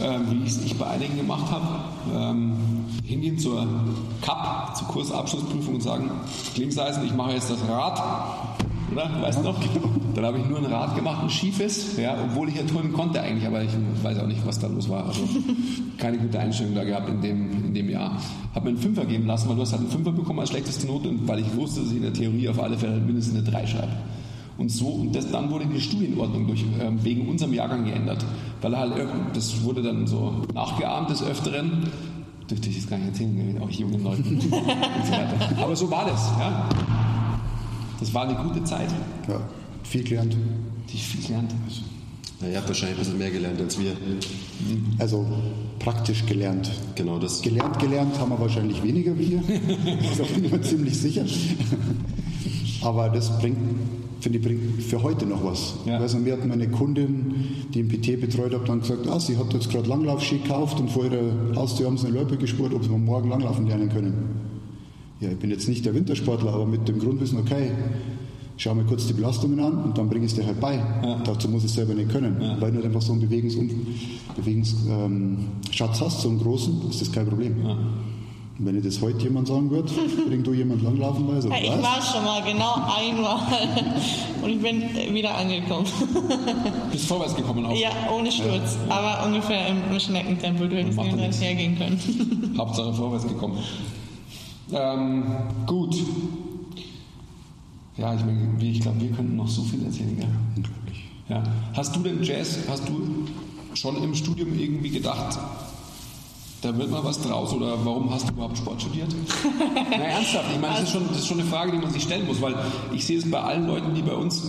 ähm, 0.00 0.26
wie 0.30 0.44
ich 0.44 0.72
es 0.72 0.74
bei 0.74 0.86
einigen 0.86 1.16
gemacht 1.16 1.50
habe, 1.50 1.66
ähm, 2.14 2.56
hingehen 3.04 3.38
zur 3.38 3.66
CAP, 4.22 4.76
zur 4.76 4.88
Kursabschlussprüfung 4.88 5.76
und 5.76 5.82
sagen, 5.82 6.10
Klingseisen, 6.54 7.04
ich 7.04 7.14
mache 7.14 7.32
jetzt 7.32 7.50
das 7.50 7.60
Rad 7.68 8.59
oder? 8.92 9.10
Weißt 9.22 9.38
du 9.38 9.42
noch? 9.42 9.60
Genau. 9.60 9.88
Dann 10.14 10.24
habe 10.24 10.38
ich 10.38 10.46
nur 10.46 10.58
ein 10.58 10.66
Rad 10.66 10.96
gemacht, 10.96 11.22
ein 11.22 11.30
schiefes, 11.30 11.96
ja, 11.96 12.16
obwohl 12.22 12.48
ich 12.48 12.56
ja 12.56 12.62
turnen 12.62 12.92
konnte 12.92 13.20
eigentlich, 13.20 13.46
aber 13.46 13.62
ich 13.62 13.70
weiß 14.02 14.18
auch 14.18 14.26
nicht, 14.26 14.44
was 14.44 14.58
da 14.58 14.66
los 14.66 14.88
war. 14.88 15.06
Also 15.06 15.20
keine 15.98 16.18
gute 16.18 16.38
Einstellung 16.38 16.74
da 16.74 16.84
gehabt 16.84 17.08
in 17.08 17.20
dem, 17.20 17.66
in 17.66 17.74
dem 17.74 17.88
Jahr. 17.88 18.18
Habe 18.54 18.64
mir 18.64 18.70
einen 18.70 18.78
Fünfer 18.78 19.04
geben 19.04 19.26
lassen, 19.26 19.48
weil 19.48 19.56
du 19.56 19.62
hast 19.62 19.72
halt 19.72 19.82
einen 19.82 19.90
Fünfer 19.90 20.12
bekommen 20.12 20.40
als 20.40 20.50
schlechteste 20.50 20.86
Note 20.86 21.08
und 21.08 21.28
weil 21.28 21.40
ich 21.40 21.56
wusste, 21.56 21.80
dass 21.80 21.90
ich 21.90 21.96
in 21.96 22.02
der 22.02 22.12
Theorie 22.12 22.48
auf 22.48 22.60
alle 22.60 22.76
Fälle 22.76 23.00
mindestens 23.00 23.36
eine 23.38 23.44
3 23.44 23.66
schreibe. 23.66 23.92
Und 24.58 24.68
so, 24.70 24.88
und 24.88 25.16
das, 25.16 25.30
dann 25.30 25.50
wurde 25.50 25.64
die 25.66 25.80
Studienordnung 25.80 26.46
durch, 26.46 26.60
äh, 26.60 26.90
wegen 27.02 27.28
unserem 27.28 27.54
Jahrgang 27.54 27.84
geändert. 27.84 28.24
Weil 28.60 28.76
halt, 28.76 28.92
das 29.32 29.62
wurde 29.62 29.82
dann 29.82 30.06
so 30.06 30.42
nachgeahmt 30.52 31.08
des 31.08 31.22
Öfteren. 31.22 31.84
Dürfte 32.50 32.68
ich 32.68 32.76
jetzt 32.76 32.90
gar 32.90 32.98
nicht 32.98 33.08
erzählen, 33.08 33.58
auch 33.62 33.70
jungen 33.70 34.02
Leuten 34.02 34.28
und 34.34 34.42
so 34.42 34.50
weiter. 34.50 35.62
Aber 35.62 35.74
so 35.74 35.90
war 35.90 36.04
das, 36.04 36.30
ja. 36.38 36.68
Das 38.00 38.14
war 38.14 38.26
eine 38.26 38.34
gute 38.48 38.64
Zeit. 38.64 38.88
Ja, 39.28 39.40
viel 39.84 40.02
gelernt. 40.02 40.36
Ich 40.92 41.06
viel 41.06 41.26
gelernt. 41.26 41.54
Ja, 42.40 42.48
ihr 42.48 42.56
habt 42.56 42.68
wahrscheinlich 42.68 42.96
ein 42.96 43.04
bisschen 43.04 43.18
mehr 43.18 43.30
gelernt 43.30 43.60
als 43.60 43.78
wir. 43.78 43.92
Also 44.98 45.26
praktisch 45.78 46.24
gelernt. 46.24 46.70
Genau 46.94 47.18
das. 47.18 47.42
Gelernt, 47.42 47.78
gelernt 47.78 48.18
haben 48.18 48.30
wir 48.30 48.40
wahrscheinlich 48.40 48.82
weniger 48.82 49.16
wie 49.18 49.24
ihr. 49.24 49.42
Das 50.18 50.28
bin 50.28 50.44
ich 50.44 50.52
mir 50.52 50.62
ziemlich 50.62 50.96
sicher. 50.98 51.24
Aber 52.82 53.10
das 53.10 53.38
bringt, 53.38 53.58
finde 54.20 54.38
ich, 54.38 54.44
bringt 54.44 54.82
für 54.82 55.02
heute 55.02 55.26
noch 55.26 55.44
was. 55.44 55.74
Ja. 55.84 55.98
Also 55.98 56.16
mir 56.16 56.32
hat 56.32 56.46
meine 56.46 56.68
Kundin, 56.68 57.34
die 57.74 57.80
im 57.80 57.88
PT 57.88 58.18
betreut 58.18 58.54
hat, 58.54 58.66
dann 58.66 58.80
gesagt, 58.80 59.06
ah, 59.06 59.20
sie 59.20 59.36
hat 59.36 59.52
jetzt 59.52 59.68
gerade 59.68 59.86
Langlaufski 59.88 60.38
gekauft 60.38 60.80
und 60.80 60.90
vor 60.90 61.04
ihrer 61.04 61.54
Haustür 61.56 61.86
haben 61.86 61.98
sie 61.98 62.06
eine 62.06 62.16
Loipe 62.16 62.38
gespurt, 62.38 62.72
ob 62.72 62.82
sie 62.82 62.88
morgen 62.90 63.28
Langlaufen 63.28 63.66
lernen 63.66 63.90
können. 63.90 64.49
Ja, 65.20 65.28
ich 65.30 65.38
bin 65.38 65.50
jetzt 65.50 65.68
nicht 65.68 65.84
der 65.84 65.94
Wintersportler, 65.94 66.52
aber 66.52 66.64
mit 66.64 66.88
dem 66.88 66.98
Grundwissen, 66.98 67.38
okay, 67.38 67.72
schau 68.56 68.74
mir 68.74 68.84
kurz 68.84 69.06
die 69.06 69.12
Belastungen 69.12 69.60
an 69.60 69.84
und 69.84 69.98
dann 69.98 70.08
bringe 70.08 70.24
ich 70.24 70.32
es 70.32 70.38
dir 70.38 70.46
halt 70.46 70.60
bei. 70.60 70.76
Ja. 70.76 71.20
Dazu 71.24 71.48
muss 71.48 71.62
ich 71.62 71.70
es 71.70 71.74
selber 71.74 71.94
nicht 71.94 72.10
können. 72.10 72.40
Ja. 72.40 72.60
Weil 72.60 72.72
du 72.72 72.82
einfach 72.82 73.02
so 73.02 73.12
einen 73.12 73.20
Bewegungs 73.20 73.56
Bewegungsschatz 74.36 74.86
ähm, 74.88 75.48
hast, 75.78 76.20
so 76.22 76.28
einen 76.28 76.38
großen, 76.38 76.88
ist 76.88 77.02
das 77.02 77.12
kein 77.12 77.26
Problem. 77.26 77.66
Ja. 77.66 77.72
Und 77.72 78.66
wenn 78.66 78.74
dir 78.74 78.82
das 78.82 79.00
heute 79.00 79.22
jemand 79.24 79.48
sagen 79.48 79.70
würde, 79.70 79.90
bring 80.28 80.42
du 80.42 80.54
jemand 80.54 80.82
langlaufen 80.82 81.26
bei? 81.26 81.38
So, 81.40 81.50
ja, 81.50 81.56
ich 81.56 81.70
war 81.70 82.00
schon 82.00 82.24
mal, 82.24 82.42
genau 82.42 82.74
einmal. 82.96 83.40
und 84.42 84.50
ich 84.50 84.60
bin 84.60 84.82
wieder 85.14 85.34
angekommen. 85.34 85.86
Bist 86.92 87.06
vorwärts 87.06 87.36
gekommen 87.36 87.66
auch? 87.66 87.74
Ja, 87.74 87.90
ohne 88.10 88.32
Sturz. 88.32 88.78
Aber 88.88 89.26
ungefähr 89.26 89.68
im 89.68 90.00
Schneckentempo, 90.00 90.64
du 90.66 90.76
hättest 90.76 90.98
nicht 90.98 91.40
hergehen 91.42 91.76
können. 91.76 92.54
Hauptsache 92.56 92.92
vorwärts 92.94 93.26
gekommen. 93.26 93.58
Ähm, 94.72 95.24
gut. 95.66 95.96
Ja, 97.96 98.14
ich, 98.14 98.24
meine, 98.24 98.62
ich 98.62 98.80
glaube, 98.80 99.00
wir 99.00 99.10
könnten 99.10 99.36
noch 99.36 99.48
so 99.48 99.62
viel 99.62 99.84
erzählen. 99.84 100.16
Gell? 100.16 100.28
Unglaublich. 100.56 101.04
Ja. 101.28 101.42
Hast 101.74 101.94
du 101.94 102.00
denn 102.00 102.22
Jazz, 102.22 102.58
hast 102.68 102.88
du 102.88 103.26
schon 103.74 104.02
im 104.02 104.14
Studium 104.14 104.58
irgendwie 104.58 104.90
gedacht, 104.90 105.38
da 106.62 106.76
wird 106.76 106.90
mal 106.90 107.04
was 107.04 107.20
draus 107.22 107.52
oder 107.52 107.84
warum 107.84 108.12
hast 108.12 108.28
du 108.28 108.32
überhaupt 108.32 108.58
Sport 108.58 108.82
studiert? 108.82 109.08
Na 109.90 109.96
ernsthaft, 109.96 110.46
ich 110.52 110.60
meine, 110.60 110.74
das 110.74 110.82
ist, 110.84 110.92
schon, 110.92 111.08
das 111.08 111.18
ist 111.18 111.26
schon 111.26 111.40
eine 111.40 111.48
Frage, 111.48 111.72
die 111.72 111.78
man 111.78 111.90
sich 111.90 112.02
stellen 112.02 112.26
muss, 112.26 112.40
weil 112.42 112.54
ich 112.92 113.04
sehe 113.04 113.18
es 113.18 113.30
bei 113.30 113.40
allen 113.40 113.66
Leuten, 113.66 113.94
die 113.94 114.02
bei 114.02 114.14
uns 114.14 114.42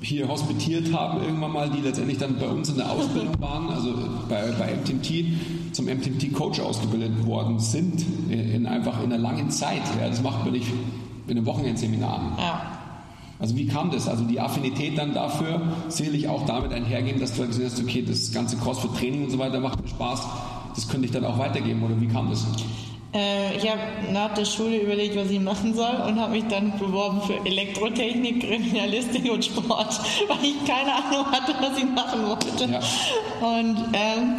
hier 0.00 0.28
hospitiert 0.28 0.92
haben, 0.92 1.22
irgendwann 1.22 1.52
mal, 1.52 1.70
die 1.70 1.80
letztendlich 1.80 2.18
dann 2.18 2.38
bei 2.38 2.48
uns 2.48 2.68
in 2.68 2.76
der 2.76 2.90
Ausbildung 2.90 3.34
waren, 3.40 3.68
also 3.68 3.94
bei, 4.28 4.50
bei 4.52 4.76
MTMT 4.76 5.24
zum 5.76 5.86
MTMT-Coach 5.86 6.60
ausgebildet 6.60 7.26
worden 7.26 7.58
sind, 7.58 8.04
in, 8.30 8.50
in, 8.50 8.66
einfach 8.66 8.98
in 9.02 9.12
einer 9.12 9.18
langen 9.18 9.50
Zeit. 9.50 9.82
Ja, 10.00 10.08
das 10.08 10.22
macht 10.22 10.44
man 10.44 10.52
nicht 10.52 10.68
in 11.26 11.36
einem 11.36 11.46
Wochenendseminar. 11.46 12.36
Ja. 12.38 12.78
Also 13.38 13.54
wie 13.56 13.66
kam 13.66 13.90
das? 13.90 14.08
Also 14.08 14.24
die 14.24 14.40
Affinität 14.40 14.96
dann 14.96 15.12
dafür, 15.12 15.60
sicherlich 15.88 16.28
auch 16.28 16.46
damit 16.46 16.72
einhergehen, 16.72 17.20
dass 17.20 17.34
du 17.34 17.40
halt 17.40 17.50
gesehen 17.50 17.66
hast, 17.66 17.80
okay, 17.80 18.02
das 18.02 18.32
ganze 18.32 18.56
Crossfit-Training 18.56 19.24
und 19.24 19.30
so 19.30 19.38
weiter 19.38 19.60
macht 19.60 19.82
mir 19.82 19.88
Spaß, 19.88 20.26
das 20.74 20.88
könnte 20.88 21.06
ich 21.06 21.12
dann 21.12 21.26
auch 21.26 21.38
weitergeben, 21.38 21.82
oder 21.82 22.00
wie 22.00 22.06
kam 22.06 22.30
das? 22.30 22.46
Äh, 23.12 23.56
ich 23.56 23.70
habe 23.70 23.80
nach 24.12 24.34
der 24.34 24.44
Schule 24.44 24.78
überlegt, 24.78 25.16
was 25.16 25.30
ich 25.30 25.40
machen 25.40 25.74
soll 25.74 25.94
und 26.06 26.20
habe 26.20 26.32
mich 26.32 26.44
dann 26.48 26.78
beworben 26.78 27.22
für 27.22 27.34
Elektrotechnik, 27.46 28.40
Kriminalistik 28.40 29.30
und 29.30 29.44
Sport, 29.44 30.00
weil 30.28 30.38
ich 30.42 30.64
keine 30.66 30.94
Ahnung 30.94 31.26
hatte, 31.30 31.54
was 31.60 31.78
ich 31.78 31.84
machen 31.84 32.26
wollte. 32.26 32.72
Ja. 32.72 32.80
Und 33.46 33.76
ähm, 33.92 34.36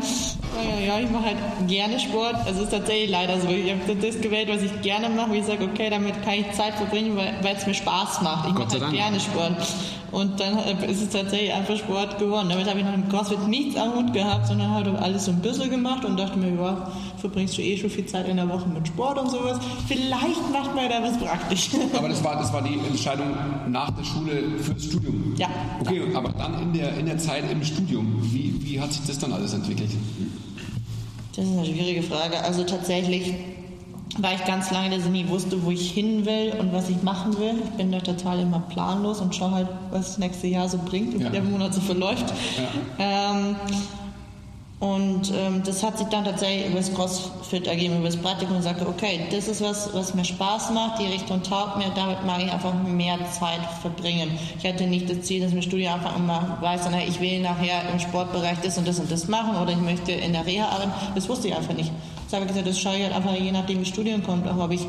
ja, 0.86 1.00
ich 1.00 1.10
mache 1.10 1.26
halt 1.26 1.38
gerne 1.68 2.00
Sport. 2.00 2.36
Also 2.46 2.60
es 2.60 2.66
ist 2.66 2.72
tatsächlich 2.72 3.10
leider 3.10 3.40
so. 3.40 3.50
Ich 3.50 3.72
habe 3.72 3.96
das 3.96 4.22
gewählt, 4.22 4.50
was 4.50 4.62
ich 4.62 4.82
gerne 4.82 5.10
mache, 5.10 5.32
wo 5.32 5.34
ich 5.34 5.46
sage, 5.46 5.64
okay, 5.64 5.90
damit 5.90 6.22
kann 6.24 6.36
ich 6.36 6.52
Zeit 6.52 6.76
verbringen, 6.76 7.16
weil 7.16 7.56
es 7.56 7.66
mir 7.66 7.74
Spaß 7.74 8.22
macht. 8.22 8.48
Ich 8.50 8.54
mache 8.54 8.70
halt 8.70 8.82
Dank. 8.82 8.94
gerne 8.94 9.20
Sport. 9.20 9.56
Und 10.12 10.40
dann 10.40 10.58
ist 10.90 11.02
es 11.02 11.10
tatsächlich 11.10 11.54
einfach 11.54 11.76
Sport 11.76 12.18
geworden. 12.18 12.48
Damit 12.50 12.68
habe 12.70 12.80
ich 12.80 12.86
noch 12.86 12.94
im 12.94 13.10
CrossFit 13.10 13.46
nichts 13.48 13.76
am 13.76 13.94
Hut 13.94 14.14
gehabt, 14.14 14.48
sondern 14.48 14.72
halt 14.74 14.88
auch 14.88 15.02
alles 15.02 15.26
so 15.26 15.32
ein 15.32 15.42
bisschen 15.42 15.70
gemacht 15.70 16.06
und 16.06 16.18
dachte 16.18 16.40
mir, 16.40 16.56
ja, 16.56 16.92
verbringst 17.18 17.58
du 17.58 17.62
eh 17.62 17.78
schon 17.78 17.90
viel 17.90 18.06
Zeit 18.06 18.28
in 18.28 18.38
der 18.38 18.48
Woche 18.48 18.70
mit 18.70 18.88
Sport 18.88 19.20
und 19.20 19.30
sowas. 19.30 19.60
Vielleicht 19.88 20.52
macht 20.52 20.74
man 20.76 20.90
da 20.90 21.04
was 21.04 21.18
praktisch. 21.18 21.70
Aber 21.98 22.08
das 22.08 22.24
war, 22.24 22.38
das 22.38 22.54
war 22.54 22.62
die 22.62 22.80
Entscheidung 22.88 23.28
nach 23.68 23.92
der 23.92 24.04
Schule 24.04 24.58
fürs 24.60 24.86
Studium? 24.86 25.36
Ja. 25.38 25.48
Okay, 25.82 26.02
aber 26.16 26.30
dann 26.30 26.62
in 26.62 26.74
der, 26.74 26.98
in 26.98 27.06
der 27.06 27.18
Zeit 27.18 27.44
im 27.52 27.64
Studium, 27.64 28.20
wie, 28.22 28.54
wie 28.64 28.80
hat 28.80 28.92
sich 28.92 29.06
das 29.06 29.20
dann 29.20 29.34
alles 29.34 29.54
entwickelt? 29.54 29.92
Das 31.38 31.46
ist 31.46 31.52
eine 31.52 31.66
schwierige 31.66 32.02
Frage. 32.02 32.44
Also 32.44 32.64
tatsächlich 32.64 33.36
war 34.18 34.34
ich 34.34 34.44
ganz 34.46 34.72
lange, 34.72 34.90
dass 34.90 35.06
ich 35.06 35.12
nie 35.12 35.28
wusste, 35.30 35.64
wo 35.64 35.70
ich 35.70 35.92
hin 35.92 36.26
will 36.26 36.54
und 36.60 36.74
was 36.74 36.90
ich 36.90 37.04
machen 37.04 37.38
will. 37.38 37.54
Ich 37.64 37.70
bin 37.78 37.92
da 37.92 38.00
total 38.00 38.40
immer 38.40 38.60
planlos 38.60 39.22
und 39.22 39.36
schaue 39.36 39.52
halt, 39.52 39.68
was 39.92 40.08
das 40.08 40.18
nächste 40.18 40.48
Jahr 40.48 40.68
so 40.68 40.80
bringt 40.84 41.14
und 41.14 41.22
ja. 41.22 41.28
wie 41.28 41.34
der 41.34 41.44
Monat 41.44 41.76
so 41.76 41.82
verläuft. 41.82 42.26
Ja. 42.98 43.36
Ähm, 43.36 43.56
und 44.80 45.34
ähm, 45.34 45.64
das 45.66 45.82
hat 45.82 45.98
sich 45.98 46.06
dann 46.08 46.24
tatsächlich 46.24 46.68
über 46.68 46.78
das 46.78 46.94
CrossFit 46.94 47.66
ergeben, 47.66 47.98
über 47.98 48.06
das 48.06 48.18
Praktikum 48.18 48.58
und 48.58 48.62
sagte, 48.62 48.88
okay, 48.88 49.22
das 49.32 49.48
ist 49.48 49.60
was, 49.60 49.92
was 49.96 50.14
mir 50.14 50.24
Spaß 50.24 50.70
macht, 50.70 51.02
die 51.02 51.08
Richtung 51.08 51.42
taugt 51.42 51.78
mir, 51.78 51.90
damit 51.96 52.24
mag 52.28 52.44
ich 52.44 52.52
einfach 52.52 52.76
mehr 52.84 53.18
Zeit 53.32 53.60
verbringen. 53.82 54.38
Ich 54.60 54.68
hatte 54.68 54.86
nicht 54.86 55.10
das 55.10 55.22
Ziel, 55.22 55.42
dass 55.42 55.52
mein 55.52 55.64
Studium 55.64 55.96
einfach 55.96 56.16
immer 56.16 56.60
weiß, 56.62 56.84
sondern 56.84 57.02
ich 57.02 57.20
will 57.20 57.42
nachher 57.42 57.90
im 57.92 58.00
Sportbereich 58.00 58.60
das 58.64 58.78
und 58.78 58.88
das 58.88 59.00
und 59.00 59.12
das 59.12 59.28
machen 59.28 59.60
oder 59.60 59.72
ich 59.72 59.80
möchte 59.80 60.12
in 60.12 60.34
der 60.34 60.46
Reha 60.46 60.68
arbeiten. 60.68 60.92
Das 61.16 61.28
wusste 61.28 61.48
ich 61.48 61.56
einfach 61.56 61.74
nicht. 61.74 61.92
Das 62.26 62.34
habe 62.34 62.44
ich 62.44 62.50
gesagt, 62.50 62.68
das 62.68 62.80
schaue 62.80 62.98
ich 62.98 63.04
halt 63.04 63.16
einfach 63.16 63.34
je 63.34 63.52
nachdem, 63.52 63.82
wie 63.82 63.86
Studium 63.86 64.22
kommt, 64.22 64.48
auch 64.48 64.60
ob 64.60 64.72
ich 64.72 64.86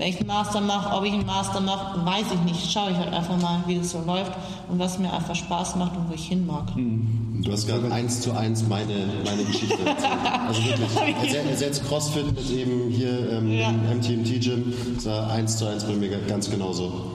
wenn 0.00 0.08
ich 0.08 0.16
einen 0.16 0.28
Master 0.28 0.62
mache, 0.62 0.96
ob 0.96 1.04
ich 1.04 1.12
einen 1.12 1.26
Master 1.26 1.60
mache, 1.60 2.06
weiß 2.06 2.24
ich 2.32 2.40
nicht. 2.50 2.72
Schaue 2.72 2.90
ich 2.90 2.96
halt 2.96 3.12
einfach 3.12 3.38
mal, 3.38 3.62
wie 3.66 3.76
das 3.76 3.90
so 3.90 4.00
läuft 4.00 4.32
und 4.70 4.78
was 4.78 4.98
mir 4.98 5.12
einfach 5.12 5.34
Spaß 5.34 5.76
macht 5.76 5.94
und 5.94 6.08
wo 6.08 6.14
ich 6.14 6.26
hin 6.26 6.46
mag. 6.46 6.74
Hm. 6.74 7.42
Du 7.42 7.52
hast 7.52 7.66
gerade 7.66 7.92
eins 7.92 8.22
zu 8.22 8.32
eins 8.32 8.64
meine, 8.66 8.94
meine 9.26 9.44
Geschichte 9.44 9.78
erzählt. 9.84 10.10
Also 10.48 10.62
wirklich. 10.62 11.34
Er 11.34 11.56
setzt 11.56 11.86
CrossFit 11.86 12.26
mit 12.26 12.50
eben 12.50 12.90
hier 12.90 13.30
ähm, 13.30 13.52
ja. 13.52 13.68
im 13.68 13.98
MTMT-Gym. 13.98 14.72
Das 14.96 15.04
war 15.04 15.30
eins 15.30 15.58
zu 15.58 15.66
eins 15.66 15.84
bei 15.84 15.92
mir 15.92 16.08
ganz 16.26 16.50
genauso. 16.50 17.12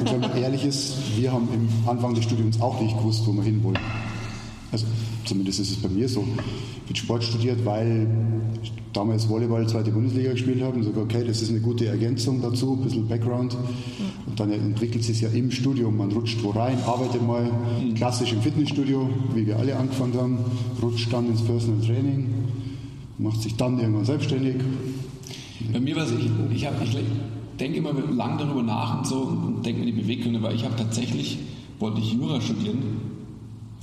Und 0.00 0.10
wenn 0.10 0.20
man 0.20 0.36
ehrlich 0.38 0.64
ist, 0.64 0.94
wir 1.18 1.32
haben 1.32 1.48
im 1.52 1.68
Anfang 1.86 2.14
des 2.14 2.24
Studiums 2.24 2.60
auch 2.62 2.80
nicht 2.80 2.96
gewusst, 2.96 3.26
wo 3.26 3.32
wir 3.32 3.42
hinwollen. 3.42 3.78
Also 4.72 4.86
zumindest 5.24 5.60
ist 5.60 5.70
es 5.70 5.76
bei 5.76 5.88
mir 5.88 6.08
so. 6.08 6.24
Ich 6.84 6.90
habe 6.90 6.96
Sport 6.96 7.24
studiert, 7.24 7.64
weil 7.64 8.06
ich 8.62 8.72
damals 8.92 9.28
Volleyball 9.28 9.66
zweite 9.68 9.90
Bundesliga 9.90 10.32
gespielt 10.32 10.62
habe 10.62 10.76
und 10.76 10.84
sage, 10.84 11.00
okay, 11.00 11.24
das 11.26 11.42
ist 11.42 11.50
eine 11.50 11.60
gute 11.60 11.86
Ergänzung 11.86 12.40
dazu, 12.40 12.74
ein 12.74 12.84
bisschen 12.84 13.08
Background. 13.08 13.56
Und 14.26 14.38
dann 14.38 14.52
entwickelt 14.52 15.00
es 15.00 15.06
sich 15.08 15.20
ja 15.20 15.28
im 15.30 15.50
Studium. 15.50 15.96
Man 15.96 16.12
rutscht 16.12 16.42
wo 16.42 16.50
rein, 16.50 16.78
arbeitet 16.86 17.22
mal 17.26 17.50
klassisch 17.94 18.32
im 18.32 18.42
Fitnessstudio, 18.42 19.08
wie 19.34 19.46
wir 19.46 19.58
alle 19.58 19.76
angefangen 19.76 20.14
haben, 20.14 20.38
rutscht 20.82 21.12
dann 21.12 21.26
ins 21.28 21.42
Personal 21.42 21.84
Training, 21.84 22.26
macht 23.18 23.42
sich 23.42 23.56
dann 23.56 23.78
irgendwann 23.78 24.04
selbstständig. 24.04 24.56
Bei 25.72 25.80
mir 25.80 25.96
war 25.96 26.04
es, 26.04 26.12
ich, 26.12 26.30
ich, 26.54 26.62
ich 26.64 26.96
denke 27.58 27.78
immer 27.78 27.92
lang 27.92 28.38
darüber 28.38 28.62
nach 28.62 28.98
und 28.98 29.06
so 29.06 29.22
und 29.22 29.64
denke 29.64 29.80
mir 29.80 29.86
die 29.86 30.00
Beweggründe, 30.00 30.42
weil 30.42 30.54
ich 30.54 30.64
habe 30.64 30.76
tatsächlich, 30.76 31.38
wollte 31.78 32.00
ich 32.00 32.12
Jura 32.12 32.40
studieren 32.40 33.13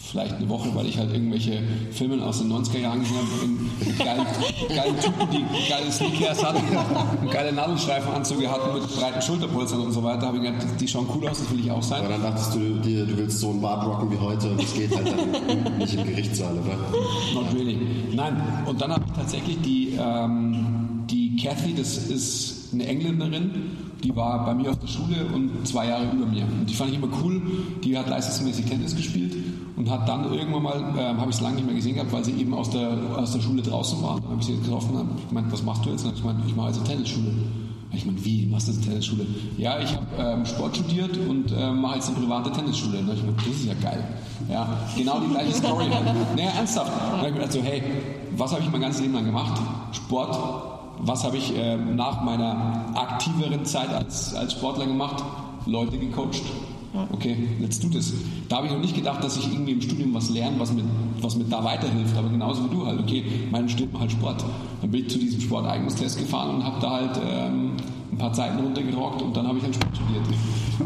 vielleicht 0.09 0.35
eine 0.35 0.49
Woche, 0.49 0.73
weil 0.73 0.87
ich 0.87 0.97
halt 0.97 1.13
irgendwelche 1.13 1.61
Filme 1.91 2.23
aus 2.23 2.39
den 2.39 2.51
90er 2.51 2.79
Jahren 2.79 2.99
gesehen 2.99 3.17
habe, 3.17 3.89
in 3.89 3.97
geilen, 3.97 4.25
geilen 4.69 4.99
Typen, 4.99 5.27
die 5.31 5.69
geile 5.69 5.91
Sneakers 5.91 6.43
hatten, 6.43 7.29
geile 7.31 7.53
Nadelstreifenanzüge 7.53 8.49
hatten 8.49 8.73
mit 8.73 8.95
breiten 8.95 9.21
Schulterpolstern 9.21 9.81
und 9.81 9.91
so 9.91 10.03
weiter, 10.03 10.27
habe 10.27 10.37
ich 10.37 10.43
gedacht, 10.43 10.67
die 10.79 10.87
schauen 10.87 11.07
cool 11.15 11.27
aus, 11.27 11.39
das 11.39 11.51
will 11.51 11.59
ich 11.59 11.71
auch 11.71 11.83
sein. 11.83 11.99
Aber 11.99 12.09
dann 12.09 12.23
dachtest 12.23 12.55
du 12.55 12.59
dir, 12.79 13.05
du 13.05 13.17
willst 13.17 13.39
so 13.39 13.51
einen 13.51 13.61
Bart 13.61 13.85
rocken 13.85 14.11
wie 14.11 14.17
heute 14.17 14.51
und 14.51 14.61
das 14.61 14.73
geht 14.73 14.95
halt 14.95 15.07
dann 15.07 15.77
nicht 15.77 15.93
im 15.93 16.05
Gerichtssaal, 16.05 16.53
oder? 16.53 16.77
Not 17.33 17.53
really. 17.53 17.77
Nein, 18.13 18.41
und 18.65 18.81
dann 18.81 18.91
habe 18.91 19.03
ich 19.07 19.13
tatsächlich 19.13 19.61
die, 19.61 19.97
ähm, 19.99 21.03
die 21.09 21.35
Kathy, 21.37 21.73
das 21.73 21.97
ist 21.97 22.73
eine 22.73 22.87
Engländerin, 22.87 23.51
die 24.03 24.15
war 24.15 24.45
bei 24.45 24.55
mir 24.55 24.71
auf 24.71 24.79
der 24.79 24.87
Schule 24.87 25.25
und 25.33 25.67
zwei 25.67 25.87
Jahre 25.87 26.05
über 26.11 26.25
mir. 26.25 26.43
Und 26.43 26.67
die 26.67 26.73
fand 26.73 26.89
ich 26.89 26.97
immer 26.97 27.09
cool. 27.23 27.39
Die 27.83 27.95
hat 27.95 28.09
leistungsmäßig 28.09 28.65
Tennis 28.65 28.95
gespielt 28.95 29.35
und 29.81 29.89
hat 29.89 30.07
dann 30.07 30.31
irgendwann 30.31 30.61
mal, 30.61 30.79
äh, 30.95 31.19
habe 31.19 31.31
ich 31.31 31.35
es 31.37 31.41
lange 31.41 31.55
nicht 31.55 31.65
mehr 31.65 31.73
gesehen 31.73 31.95
gehabt, 31.95 32.13
weil 32.13 32.23
sie 32.23 32.33
eben 32.33 32.53
aus 32.53 32.69
der, 32.69 32.95
aus 33.17 33.33
der 33.33 33.41
Schule 33.41 33.63
draußen 33.63 33.99
war. 34.03 34.19
Dann 34.21 34.29
habe 34.29 34.39
ich 34.39 34.45
sie 34.45 34.55
getroffen 34.57 34.91
und 34.91 35.09
habe 35.09 35.09
gemeint, 35.27 35.51
was 35.51 35.63
machst 35.63 35.83
du 35.83 35.89
jetzt? 35.89 36.05
Und 36.05 36.13
ich 36.13 36.23
meinte, 36.23 36.43
ich 36.45 36.55
mache 36.55 36.67
jetzt 36.67 36.77
eine 36.77 36.87
Tennisschule. 36.87 37.33
Ich 37.91 38.05
meine, 38.05 38.23
wie 38.23 38.45
machst 38.45 38.67
du 38.67 38.73
eine 38.73 38.81
Tennisschule? 38.81 39.25
Ja, 39.57 39.79
ich 39.79 39.91
habe 39.91 40.05
ähm, 40.19 40.45
Sport 40.45 40.75
studiert 40.77 41.17
und 41.17 41.51
äh, 41.51 41.71
mache 41.71 41.95
jetzt 41.95 42.09
eine 42.09 42.19
private 42.19 42.51
Tennisschule. 42.51 42.99
Und 42.99 43.11
ich 43.11 43.23
meine, 43.23 43.35
das 43.37 43.47
ist 43.47 43.65
ja 43.65 43.73
geil. 43.81 44.03
Ja, 44.51 44.67
genau 44.95 45.19
die 45.19 45.29
gleiche 45.29 45.53
Story. 45.53 45.85
naja, 46.35 46.51
ernsthaft. 46.57 46.91
Und 47.13 47.17
ich 47.17 47.23
mir 47.23 47.39
gedacht, 47.39 47.53
so, 47.53 47.63
hey, 47.63 47.81
was 48.37 48.51
habe 48.51 48.61
ich 48.61 48.71
mein 48.71 48.81
ganzes 48.81 49.01
Leben 49.01 49.15
lang 49.15 49.25
gemacht? 49.25 49.59
Sport. 49.93 50.37
Was 50.99 51.23
habe 51.23 51.37
ich 51.37 51.57
äh, 51.57 51.75
nach 51.75 52.21
meiner 52.21 52.85
aktiveren 52.93 53.65
Zeit 53.65 53.91
als, 53.91 54.35
als 54.35 54.53
Sportler 54.53 54.85
gemacht? 54.85 55.23
Leute 55.65 55.97
gecoacht. 55.97 56.43
Okay, 57.13 57.37
jetzt 57.61 57.81
tut 57.81 57.95
es. 57.95 58.13
Da 58.49 58.57
habe 58.57 58.67
ich 58.67 58.73
noch 58.73 58.81
nicht 58.81 58.95
gedacht, 58.95 59.23
dass 59.23 59.37
ich 59.37 59.51
irgendwie 59.51 59.71
im 59.71 59.81
Studium 59.81 60.13
was 60.13 60.29
lerne, 60.29 60.59
was 60.59 60.73
mir, 60.73 60.83
was 61.21 61.35
mir 61.37 61.45
da 61.45 61.63
weiterhilft. 61.63 62.17
Aber 62.17 62.29
genauso 62.29 62.65
wie 62.65 62.75
du 62.75 62.85
halt. 62.85 62.99
Okay, 62.99 63.23
mein 63.49 63.69
Studium 63.69 63.99
halt 63.99 64.11
Sport. 64.11 64.43
Dann 64.81 64.91
bin 64.91 65.05
ich 65.05 65.09
zu 65.09 65.17
diesem 65.17 65.39
Sporteignungstest 65.39 66.19
gefahren 66.19 66.55
und 66.55 66.63
habe 66.65 66.81
da 66.81 66.91
halt 66.91 67.21
ähm, 67.25 67.71
ein 68.11 68.17
paar 68.17 68.33
Zeiten 68.33 68.59
runtergerockt 68.59 69.21
und 69.21 69.35
dann 69.35 69.47
habe 69.47 69.57
ich 69.57 69.63
halt 69.63 69.75
Sport 69.75 69.95
studiert. 69.95 70.23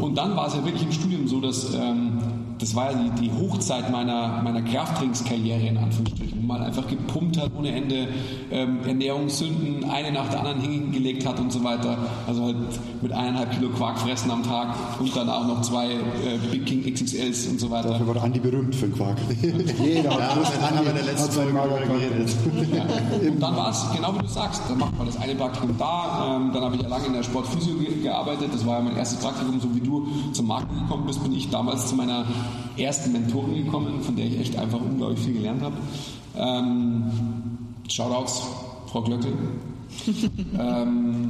Und 0.00 0.16
dann 0.16 0.36
war 0.36 0.46
es 0.46 0.54
ja 0.54 0.64
wirklich 0.64 0.84
im 0.84 0.92
Studium 0.92 1.26
so, 1.26 1.40
dass 1.40 1.74
ähm, 1.74 2.15
das 2.58 2.74
war 2.74 2.92
ja 2.92 2.98
die, 2.98 3.28
die 3.28 3.32
Hochzeit 3.32 3.90
meiner, 3.90 4.42
meiner 4.42 4.62
Krafttrainingskarriere 4.62 5.60
in 5.60 5.76
Anführungsstrichen, 5.76 6.42
wo 6.42 6.46
man 6.46 6.62
einfach 6.62 6.86
gepumpt 6.86 7.40
hat 7.40 7.50
ohne 7.56 7.70
Ende, 7.72 8.08
ähm, 8.50 8.78
Ernährungssünden 8.86 9.88
eine 9.90 10.12
nach 10.12 10.28
der 10.28 10.40
anderen 10.40 10.60
hingelegt 10.60 11.26
hat 11.26 11.38
und 11.40 11.52
so 11.52 11.62
weiter. 11.64 11.98
Also 12.26 12.44
halt 12.44 12.56
mit 13.02 13.12
eineinhalb 13.12 13.52
Kilo 13.52 13.68
Quark 13.70 13.98
fressen 13.98 14.30
am 14.30 14.42
Tag 14.42 14.74
und 14.98 15.14
dann 15.16 15.28
auch 15.28 15.46
noch 15.46 15.62
zwei 15.62 15.92
äh, 15.92 15.98
Big 16.50 16.66
King 16.66 16.92
XXLs 16.92 17.46
und 17.48 17.60
so 17.60 17.70
weiter. 17.70 17.90
Dafür 17.90 18.14
war 18.14 18.22
Andi 18.22 18.40
berühmt 18.40 18.74
für 18.74 18.86
den 18.86 18.96
Quark. 18.96 19.16
Jeder 19.82 20.10
Ja, 20.10 20.20
hat 20.20 20.34
gewusst, 20.34 20.52
dann 20.60 20.76
haben 20.76 20.84
wir 20.84 20.90
in 20.90 20.96
der 20.96 21.04
letzten 21.06 21.32
Folge 21.32 21.52
geredet. 21.52 22.36
Ja. 22.74 23.28
Und 23.28 23.40
dann 23.40 23.56
war 23.56 23.70
es 23.70 23.86
genau 23.94 24.14
wie 24.14 24.18
du 24.20 24.28
sagst. 24.28 24.62
Dann 24.68 24.78
macht 24.78 24.96
man 24.96 25.06
das 25.06 25.16
eine 25.18 25.34
Praktikum 25.34 25.74
da. 25.78 26.36
Ähm, 26.36 26.50
dann 26.52 26.62
habe 26.62 26.76
ich 26.76 26.82
ja 26.82 26.88
lange 26.88 27.06
in 27.06 27.12
der 27.12 27.22
Sportphysio 27.22 27.74
ge 27.74 28.02
gearbeitet. 28.02 28.48
Das 28.52 28.64
war 28.66 28.78
ja 28.78 28.84
mein 28.84 28.96
erstes 28.96 29.18
Praktikum. 29.20 29.60
So 29.60 29.74
wie 29.74 29.80
du 29.80 30.06
zum 30.32 30.46
Markt 30.46 30.68
gekommen 30.68 31.06
bist, 31.06 31.22
bin 31.22 31.32
ich 31.32 31.50
damals 31.50 31.88
zu 31.88 31.96
meiner 31.96 32.24
ersten 32.76 33.12
Mentorin 33.12 33.64
gekommen, 33.64 34.02
von 34.02 34.16
der 34.16 34.26
ich 34.26 34.38
echt 34.38 34.58
einfach 34.58 34.80
unglaublich 34.80 35.20
viel 35.20 35.34
gelernt 35.34 35.62
habe. 35.62 35.76
Ähm, 36.36 37.04
Shoutouts, 37.88 38.42
Frau 38.90 39.02
Glöckel. 39.02 39.32
ähm, 40.58 41.28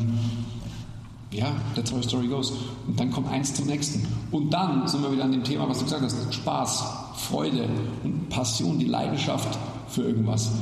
ja, 1.31 1.47
that's 1.75 1.93
how 1.93 2.01
the 2.01 2.09
story 2.09 2.27
goes. 2.29 2.53
Und 2.87 2.99
dann 2.99 3.11
kommt 3.11 3.29
eins 3.29 3.55
zum 3.55 3.67
nächsten. 3.67 4.07
Und 4.31 4.51
dann 4.51 4.89
sind 4.89 5.03
wir 5.03 5.13
wieder 5.13 5.25
an 5.25 5.33
dem 5.33 5.45
Thema, 5.45 5.69
was 5.69 5.79
du 5.79 5.85
gesagt 5.85 6.03
hast: 6.03 6.35
Spaß, 6.35 6.85
Freude 7.17 7.69
und 8.05 8.29
Passion, 8.29 8.79
die 8.79 8.87
Leidenschaft 8.87 9.59
für 9.89 10.03
irgendwas. 10.03 10.53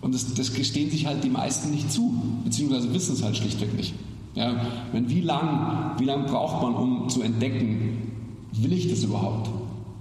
Und 0.00 0.14
das, 0.14 0.32
das 0.34 0.54
gestehen 0.54 0.90
sich 0.90 1.06
halt 1.06 1.24
die 1.24 1.28
meisten 1.28 1.70
nicht 1.70 1.90
zu, 1.92 2.14
beziehungsweise 2.44 2.92
wissen 2.94 3.14
es 3.14 3.22
halt 3.22 3.36
schlichtweg 3.36 3.74
nicht. 3.74 3.94
Ja, 4.34 4.54
meine, 4.92 5.10
wie 5.10 5.20
lang, 5.20 5.98
wie 5.98 6.04
lang 6.04 6.26
braucht 6.26 6.62
man, 6.62 6.74
um 6.74 7.08
zu 7.08 7.22
entdecken, 7.22 8.12
will 8.52 8.72
ich 8.72 8.88
das 8.88 9.02
überhaupt? 9.02 9.50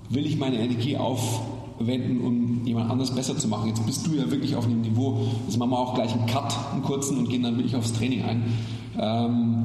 Will 0.10 0.26
ich 0.26 0.38
meine 0.38 0.58
Energie 0.60 0.96
aufwenden, 0.98 2.22
um 2.22 2.66
jemand 2.66 2.90
anders 2.90 3.14
besser 3.14 3.38
zu 3.38 3.48
machen? 3.48 3.68
Jetzt 3.68 3.86
bist 3.86 4.08
du 4.08 4.14
ja 4.14 4.30
wirklich 4.32 4.56
auf 4.56 4.66
einem 4.66 4.82
Niveau, 4.82 5.20
jetzt 5.48 5.58
machen 5.58 5.72
wir 5.72 5.80
auch 5.80 5.94
gleich 5.96 6.14
einen 6.14 6.26
Cut, 6.28 6.56
einen 6.72 6.84
kurzen 6.84 7.18
und 7.18 7.30
gehen 7.30 7.44
dann 7.44 7.58
wirklich 7.58 7.76
aufs 7.76 7.94
Training 7.94 8.24
ein. 8.24 8.44
Ähm, 8.98 9.56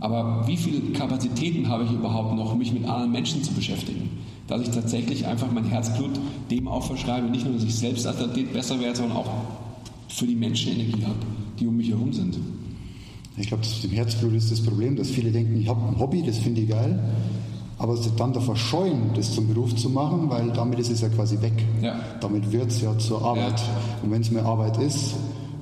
aber 0.00 0.44
wie 0.46 0.56
viele 0.56 0.80
Kapazitäten 0.92 1.68
habe 1.68 1.84
ich 1.84 1.92
überhaupt 1.92 2.34
noch, 2.36 2.54
mich 2.54 2.72
mit 2.72 2.84
anderen 2.84 3.12
Menschen 3.12 3.42
zu 3.42 3.52
beschäftigen? 3.52 4.10
Dass 4.46 4.62
ich 4.62 4.70
tatsächlich 4.70 5.26
einfach 5.26 5.50
mein 5.52 5.64
Herzblut 5.64 6.10
dem 6.50 6.68
auch 6.68 6.84
verschreibe, 6.84 7.28
nicht 7.28 7.44
nur, 7.44 7.54
dass 7.54 7.64
ich 7.64 7.74
selbst 7.74 8.06
als 8.06 8.20
Athlet 8.20 8.52
besser 8.52 8.78
werde, 8.80 8.96
sondern 8.96 9.16
auch 9.18 9.30
für 10.08 10.26
die 10.26 10.36
Menschen 10.36 10.72
Energie 10.72 11.02
habe, 11.04 11.16
die 11.58 11.66
um 11.66 11.76
mich 11.76 11.90
herum 11.90 12.12
sind. 12.12 12.38
Ich 13.38 13.48
glaube, 13.48 13.62
das- 13.62 13.84
im 13.84 13.90
Herzblut 13.90 14.32
ist 14.34 14.50
das 14.50 14.62
Problem, 14.62 14.96
dass 14.96 15.10
viele 15.10 15.30
denken, 15.30 15.60
ich 15.60 15.68
habe 15.68 15.86
ein 15.88 15.98
Hobby, 15.98 16.22
das 16.22 16.38
finde 16.38 16.62
ich 16.62 16.68
geil, 16.68 16.98
aber 17.78 17.96
sie 17.96 18.10
dann 18.16 18.32
davor 18.32 18.56
scheuen, 18.56 19.10
das 19.14 19.32
zum 19.32 19.48
Beruf 19.48 19.74
zu 19.76 19.90
machen, 19.90 20.30
weil 20.30 20.50
damit 20.52 20.78
ist 20.78 20.90
es 20.90 21.00
ja 21.02 21.08
quasi 21.08 21.40
weg. 21.42 21.52
Ja. 21.82 21.96
Damit 22.20 22.50
wird 22.50 22.68
es 22.70 22.80
ja 22.80 22.96
zur 22.98 23.22
Arbeit. 23.22 23.58
Ja. 23.58 23.66
Und 24.02 24.10
wenn 24.10 24.22
es 24.22 24.30
mehr 24.30 24.44
Arbeit 24.46 24.78
ist, 24.78 25.14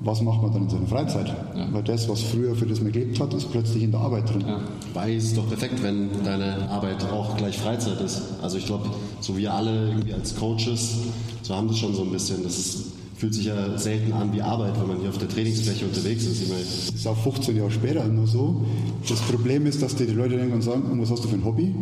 was 0.05 0.21
macht 0.21 0.43
man 0.43 0.53
dann 0.53 0.65
in 0.65 0.69
seiner 0.71 0.87
Freizeit? 0.87 1.29
Ja. 1.29 1.67
Weil 1.73 1.83
das, 1.83 2.09
was 2.09 2.21
früher 2.21 2.55
für 2.55 2.67
das 2.67 2.81
man 2.81 2.93
gelebt 2.93 3.19
hat, 3.21 3.33
ist 3.35 3.51
plötzlich 3.51 3.83
in 3.83 3.91
der 3.91 4.01
Arbeit 4.01 4.33
drin. 4.33 4.45
Ja. 4.47 4.61
Wobei 4.93 5.15
es 5.15 5.25
ist 5.25 5.37
doch 5.37 5.49
perfekt, 5.49 5.83
wenn 5.83 6.11
deine 6.25 6.69
Arbeit 6.71 7.05
auch 7.11 7.37
gleich 7.37 7.59
Freizeit 7.59 8.01
ist. 8.01 8.23
Also 8.43 8.59
ich 8.59 8.67
glaube, 8.67 8.91
so 9.21 9.37
wir 9.37 9.53
alle 9.53 9.89
irgendwie 9.89 10.13
als 10.13 10.37
Coaches, 10.37 10.97
so 11.43 11.55
haben 11.55 11.69
das 11.69 11.79
schon 11.79 11.95
so 11.95 12.03
ein 12.03 12.11
bisschen. 12.11 12.43
Das 12.43 12.59
ist, 12.59 12.93
fühlt 13.17 13.35
sich 13.35 13.47
ja 13.47 13.79
selten 13.79 14.13
an 14.13 14.33
wie 14.33 14.43
Arbeit, 14.43 14.79
wenn 14.79 14.89
man 14.89 15.01
hier 15.01 15.09
auf 15.09 15.19
der 15.19 15.29
Trainingsfläche 15.29 15.87
unterwegs 15.87 16.25
ist. 16.27 16.51
Das 16.51 16.95
ist 16.95 17.07
auch 17.07 17.17
15 17.17 17.57
Jahre 17.57 17.71
später 17.71 18.05
nur 18.05 18.27
so. 18.27 18.63
Das 19.09 19.21
Problem 19.21 19.67
ist, 19.67 19.83
dass 19.83 19.97
die 19.97 20.05
Leute 20.05 20.37
denken 20.37 20.55
und 20.55 20.63
sagen, 20.63 20.83
"Und 20.91 21.01
was 21.01 21.11
hast 21.11 21.25
du 21.25 21.29
für 21.29 21.37
ein 21.37 21.45
Hobby? 21.45 21.75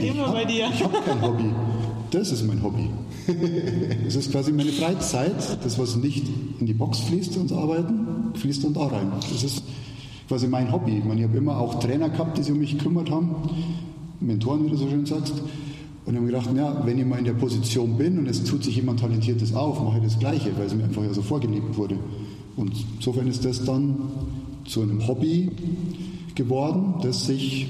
Immer 0.00 0.32
bei 0.32 0.44
dir. 0.44 0.68
Ich 0.72 0.82
habe 0.82 0.98
kein 1.04 1.20
Hobby. 1.22 1.50
Das 2.10 2.30
ist 2.30 2.46
mein 2.46 2.62
Hobby. 2.62 2.90
Das 4.04 4.14
ist 4.14 4.30
quasi 4.30 4.52
meine 4.52 4.70
Freizeit. 4.70 5.58
Das, 5.64 5.78
was 5.78 5.96
nicht 5.96 6.24
in 6.60 6.66
die 6.66 6.74
Box 6.74 7.00
fließt, 7.00 7.36
ins 7.36 7.52
Arbeiten, 7.52 8.06
fließt 8.34 8.64
dann 8.64 8.74
da 8.74 8.86
rein. 8.86 9.12
Das 9.32 9.42
ist 9.42 9.64
quasi 10.28 10.46
mein 10.46 10.70
Hobby. 10.70 10.98
Ich, 10.98 11.04
meine, 11.04 11.20
ich 11.20 11.26
habe 11.26 11.38
immer 11.38 11.58
auch 11.58 11.80
Trainer 11.80 12.08
gehabt, 12.08 12.38
die 12.38 12.42
sich 12.42 12.52
um 12.52 12.58
mich 12.58 12.78
gekümmert 12.78 13.10
haben. 13.10 13.34
Mentoren, 14.20 14.64
wie 14.64 14.70
du 14.70 14.76
so 14.76 14.88
schön 14.88 15.06
sagst. 15.06 15.34
Und 15.34 16.12
ich 16.12 16.16
habe 16.16 16.20
mir 16.20 16.32
gedacht, 16.32 16.50
ja, 16.54 16.86
wenn 16.86 16.98
ich 16.98 17.04
mal 17.06 17.18
in 17.18 17.24
der 17.24 17.32
Position 17.32 17.96
bin 17.96 18.18
und 18.18 18.28
es 18.28 18.44
tut 18.44 18.62
sich 18.62 18.76
jemand 18.76 19.00
Talentiertes 19.00 19.54
auf, 19.54 19.82
mache 19.82 19.98
ich 19.98 20.04
das 20.04 20.18
Gleiche, 20.18 20.56
weil 20.56 20.66
es 20.66 20.74
mir 20.74 20.84
einfach 20.84 21.02
ja 21.02 21.14
so 21.14 21.22
vorgelebt 21.22 21.76
wurde. 21.76 21.98
Und 22.56 22.74
insofern 22.96 23.26
ist 23.26 23.44
das 23.44 23.64
dann 23.64 23.96
zu 24.66 24.82
einem 24.82 25.06
Hobby 25.08 25.50
geworden, 26.34 26.94
das 27.02 27.26
sich 27.26 27.68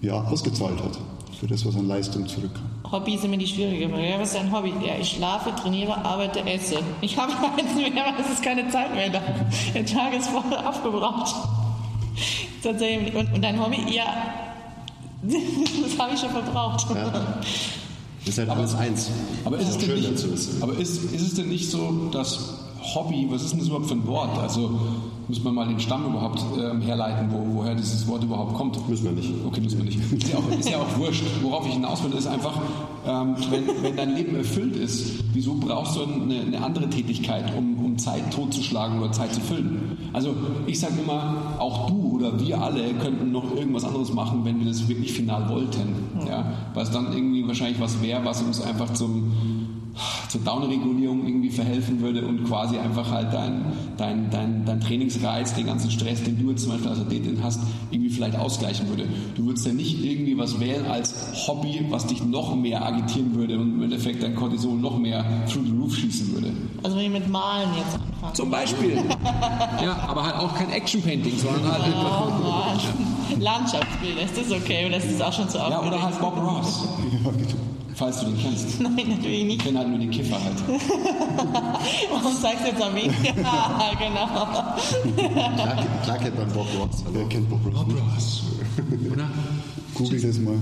ja 0.00 0.20
ausgezahlt 0.24 0.82
hat 0.82 0.98
für 1.34 1.46
das, 1.46 1.64
was 1.66 1.76
an 1.76 1.88
Leistung 1.88 2.26
zurückkam. 2.26 2.64
Hobby 2.90 3.14
ist 3.14 3.24
immer 3.24 3.36
die 3.36 3.46
schwierige 3.46 3.88
Frage. 3.88 4.08
Ja, 4.08 4.20
was 4.20 4.30
ist 4.30 4.40
ein 4.40 4.52
Hobby? 4.52 4.72
Ja, 4.86 4.94
ich 5.00 5.10
schlafe, 5.10 5.54
trainiere, 5.54 5.96
arbeite, 6.04 6.40
esse. 6.46 6.78
Ich 7.00 7.16
habe 7.16 7.32
eins 7.58 7.74
mehr, 7.74 8.06
aber 8.06 8.20
es 8.20 8.30
ist 8.30 8.42
keine 8.42 8.68
Zeit 8.68 8.94
mehr 8.94 9.10
da. 9.10 9.20
Der 9.74 9.86
Tag 9.86 10.14
ist 10.14 10.28
voll 10.28 10.42
aufgebraucht. 10.56 11.34
Tatsächlich. 12.62 13.14
Und, 13.14 13.32
und 13.32 13.42
dein 13.42 13.60
Hobby? 13.62 13.78
Ja, 13.90 14.06
das 15.22 15.98
habe 15.98 16.14
ich 16.14 16.20
schon 16.20 16.30
verbraucht. 16.30 16.86
ja, 16.94 17.38
ist 18.24 18.38
halt 18.38 18.48
alles 18.50 18.74
eins. 18.74 19.10
Aber 19.44 19.58
ist, 19.58 19.68
es 19.68 19.76
Auch 19.76 19.80
denn 19.80 19.94
nicht, 19.94 20.62
aber 20.62 20.72
ist, 20.74 21.04
ist 21.12 21.22
es 21.22 21.34
denn 21.34 21.48
nicht 21.48 21.70
so, 21.70 22.08
dass 22.10 22.58
Hobby, 22.94 23.26
was 23.30 23.42
ist 23.42 23.52
denn 23.52 23.58
das 23.58 23.68
überhaupt 23.68 23.86
für 23.86 23.94
ein 23.94 24.06
Wort? 24.06 24.38
Also 24.38 24.78
muss 25.28 25.42
man 25.42 25.54
mal 25.54 25.66
den 25.66 25.80
Stamm 25.80 26.06
überhaupt 26.06 26.44
ähm, 26.58 26.80
herleiten, 26.80 27.28
wo, 27.30 27.56
woher 27.56 27.74
dieses 27.74 28.06
Wort 28.06 28.24
überhaupt 28.24 28.54
kommt? 28.54 28.88
Müssen 28.88 29.04
wir 29.04 29.12
nicht. 29.12 29.32
Okay, 29.46 29.60
müssen 29.60 29.78
wir 29.78 29.84
nicht. 29.84 29.98
Ist 30.12 30.28
ja 30.28 30.38
auch, 30.38 30.58
ist 30.58 30.68
ja 30.68 30.78
auch 30.78 30.98
wurscht. 30.98 31.24
Worauf 31.42 31.66
ich 31.66 31.72
hinaus 31.72 32.02
will, 32.04 32.12
ist 32.12 32.26
einfach, 32.26 32.60
ähm, 33.06 33.36
wenn, 33.50 33.66
wenn 33.82 33.96
dein 33.96 34.14
Leben 34.14 34.36
erfüllt 34.36 34.76
ist, 34.76 35.24
wieso 35.32 35.54
brauchst 35.54 35.96
du 35.96 36.04
eine, 36.04 36.40
eine 36.40 36.62
andere 36.62 36.88
Tätigkeit, 36.88 37.56
um, 37.56 37.84
um 37.84 37.98
Zeit 37.98 38.32
totzuschlagen 38.32 38.98
oder 38.98 39.12
Zeit 39.12 39.34
zu 39.34 39.40
füllen? 39.40 39.98
Also 40.12 40.34
ich 40.66 40.78
sage 40.78 40.94
immer, 41.02 41.56
auch 41.58 41.88
du 41.88 42.16
oder 42.16 42.40
wir 42.40 42.60
alle 42.60 42.94
könnten 42.94 43.32
noch 43.32 43.54
irgendwas 43.54 43.84
anderes 43.84 44.12
machen, 44.12 44.44
wenn 44.44 44.58
wir 44.60 44.66
das 44.66 44.88
wirklich 44.88 45.12
final 45.12 45.48
wollten. 45.48 45.94
Ja? 46.26 46.52
Weil 46.72 46.84
es 46.84 46.90
dann 46.90 47.12
irgendwie 47.12 47.46
wahrscheinlich 47.46 47.80
was 47.80 48.00
wäre, 48.02 48.24
was 48.24 48.42
uns 48.42 48.60
einfach 48.60 48.92
zum 48.92 49.32
zur 50.28 50.40
Downregulierung 50.42 51.26
irgendwie 51.26 51.50
verhelfen 51.50 52.00
würde 52.00 52.26
und 52.26 52.44
quasi 52.44 52.76
einfach 52.78 53.10
halt 53.10 53.32
dein, 53.32 53.64
dein, 53.96 54.30
dein, 54.30 54.64
dein 54.64 54.80
Trainingsreiz, 54.80 55.54
den 55.54 55.66
ganzen 55.66 55.90
Stress, 55.90 56.22
den 56.22 56.38
du 56.38 56.50
jetzt 56.50 56.62
zum 56.62 56.72
Beispiel 56.72 56.90
als 56.90 57.00
Athletin 57.00 57.38
hast, 57.42 57.60
irgendwie 57.90 58.10
vielleicht 58.10 58.36
ausgleichen 58.36 58.88
würde. 58.88 59.06
Du 59.36 59.46
würdest 59.46 59.66
ja 59.66 59.72
nicht 59.72 60.02
irgendwie 60.04 60.36
was 60.36 60.58
wählen 60.58 60.86
als 60.86 61.14
Hobby, 61.46 61.86
was 61.90 62.06
dich 62.06 62.24
noch 62.24 62.56
mehr 62.56 62.84
agitieren 62.84 63.34
würde 63.34 63.58
und 63.58 63.74
im 63.74 63.82
Endeffekt 63.82 64.22
dein 64.22 64.34
Cortisol 64.34 64.76
noch 64.76 64.98
mehr 64.98 65.24
through 65.52 65.64
the 65.66 65.72
roof 65.72 65.94
schießen 65.96 66.32
würde. 66.34 66.52
Also 66.82 66.96
wenn 66.96 67.04
ich 67.04 67.10
mit 67.12 67.28
Malen 67.28 67.68
jetzt 67.76 67.94
anfange. 67.94 68.32
Zum 68.32 68.50
Beispiel. 68.50 68.96
ja, 69.82 69.96
aber 70.08 70.24
halt 70.24 70.36
auch 70.36 70.54
kein 70.54 70.70
Action-Painting, 70.70 71.38
sondern 71.38 71.70
halt 71.72 71.82
Oh. 71.94 73.40
Landschaftsbilder, 73.40 74.22
ist 74.22 74.36
das 74.36 74.50
okay 74.50 74.86
oder 74.86 74.96
ist 74.96 75.06
das 75.12 75.20
auch 75.20 75.32
schon 75.32 75.48
zu 75.48 75.58
Ja, 75.58 75.64
aufgeregt? 75.78 75.86
oder 75.94 76.02
halt 76.02 76.20
Bob 76.20 76.36
Ross, 76.36 76.88
Ja. 77.24 77.30
Falls 77.94 78.20
du 78.20 78.26
den 78.26 78.38
kennst. 78.38 78.80
Nein, 78.80 78.94
natürlich 79.08 79.44
nicht. 79.44 79.56
Ich 79.56 79.64
kenne 79.64 79.78
halt 79.78 79.88
nur 79.88 79.98
die 79.98 80.08
Kiffer 80.08 80.36
halt. 80.42 80.56
Warum 82.10 82.34
sagst 82.34 82.64
du 82.64 82.68
jetzt 82.68 82.82
an 82.82 82.94
mich? 82.94 83.10
Ja, 83.36 83.92
genau. 83.98 84.26
Klar, 85.54 85.86
klar 86.02 86.18
kennt 86.18 86.38
man 86.38 86.48
Bob 86.52 86.66
Ross. 86.78 87.04
Wer 87.12 87.24
kennt 87.28 87.48
Bob 87.50 87.60
Ross? 87.66 87.86
Ross. 88.14 88.42
Oder? 89.12 89.28
Google 89.94 90.20
das 90.20 90.38
mal. 90.38 90.54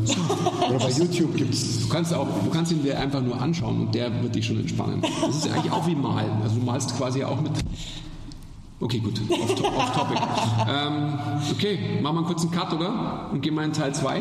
Oder 0.68 0.78
bei 0.78 0.90
YouTube 0.90 1.36
gibt 1.36 1.54
es 1.54 1.80
Du 1.80 1.88
kannst, 1.88 2.12
auch, 2.12 2.26
du 2.44 2.50
kannst 2.50 2.72
ihn 2.72 2.82
dir 2.82 2.98
einfach 2.98 3.22
nur 3.22 3.40
anschauen 3.40 3.80
und 3.86 3.94
der 3.94 4.22
wird 4.22 4.34
dich 4.34 4.46
schon 4.46 4.58
entspannen. 4.58 5.02
Das 5.26 5.36
ist 5.36 5.50
eigentlich 5.50 5.72
auch 5.72 5.86
wie 5.86 5.94
Malen. 5.94 6.42
Also 6.42 6.56
du 6.56 6.64
malst 6.66 6.96
quasi 6.96 7.24
auch 7.24 7.40
mit. 7.40 7.52
Okay, 8.80 8.98
gut, 8.98 9.20
off, 9.30 9.54
to 9.54 9.64
off 9.64 9.92
topic. 9.92 10.20
ähm, 10.68 11.14
okay, 11.52 11.78
machen 12.02 12.16
wir 12.16 12.18
einen 12.18 12.26
kurzen 12.26 12.50
Cut, 12.50 12.72
oder? 12.72 13.30
Und 13.32 13.40
gehen 13.40 13.54
mal 13.54 13.64
in 13.64 13.72
Teil 13.72 13.94
2. 13.94 14.20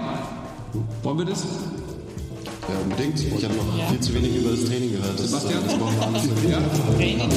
Wollen 1.04 1.18
wir 1.18 1.26
das? 1.26 1.46
Ja, 2.72 2.80
unbedingt. 2.84 3.20
Ich 3.20 3.44
habe 3.44 3.54
noch 3.56 3.78
Ja. 3.78 3.88
viel 3.90 4.00
zu 4.00 4.14
wenig 4.14 4.36
über 4.36 4.52
das 4.52 4.64
Training 4.66 4.92
gehört. 4.94 5.20
Das, 5.20 5.26
Sebastian? 5.28 5.64
das 5.68 5.78
brauchen 5.78 5.96
wir 6.00 6.08
alles. 6.08 6.24
Ja? 6.50 6.62
Training. 6.96 7.30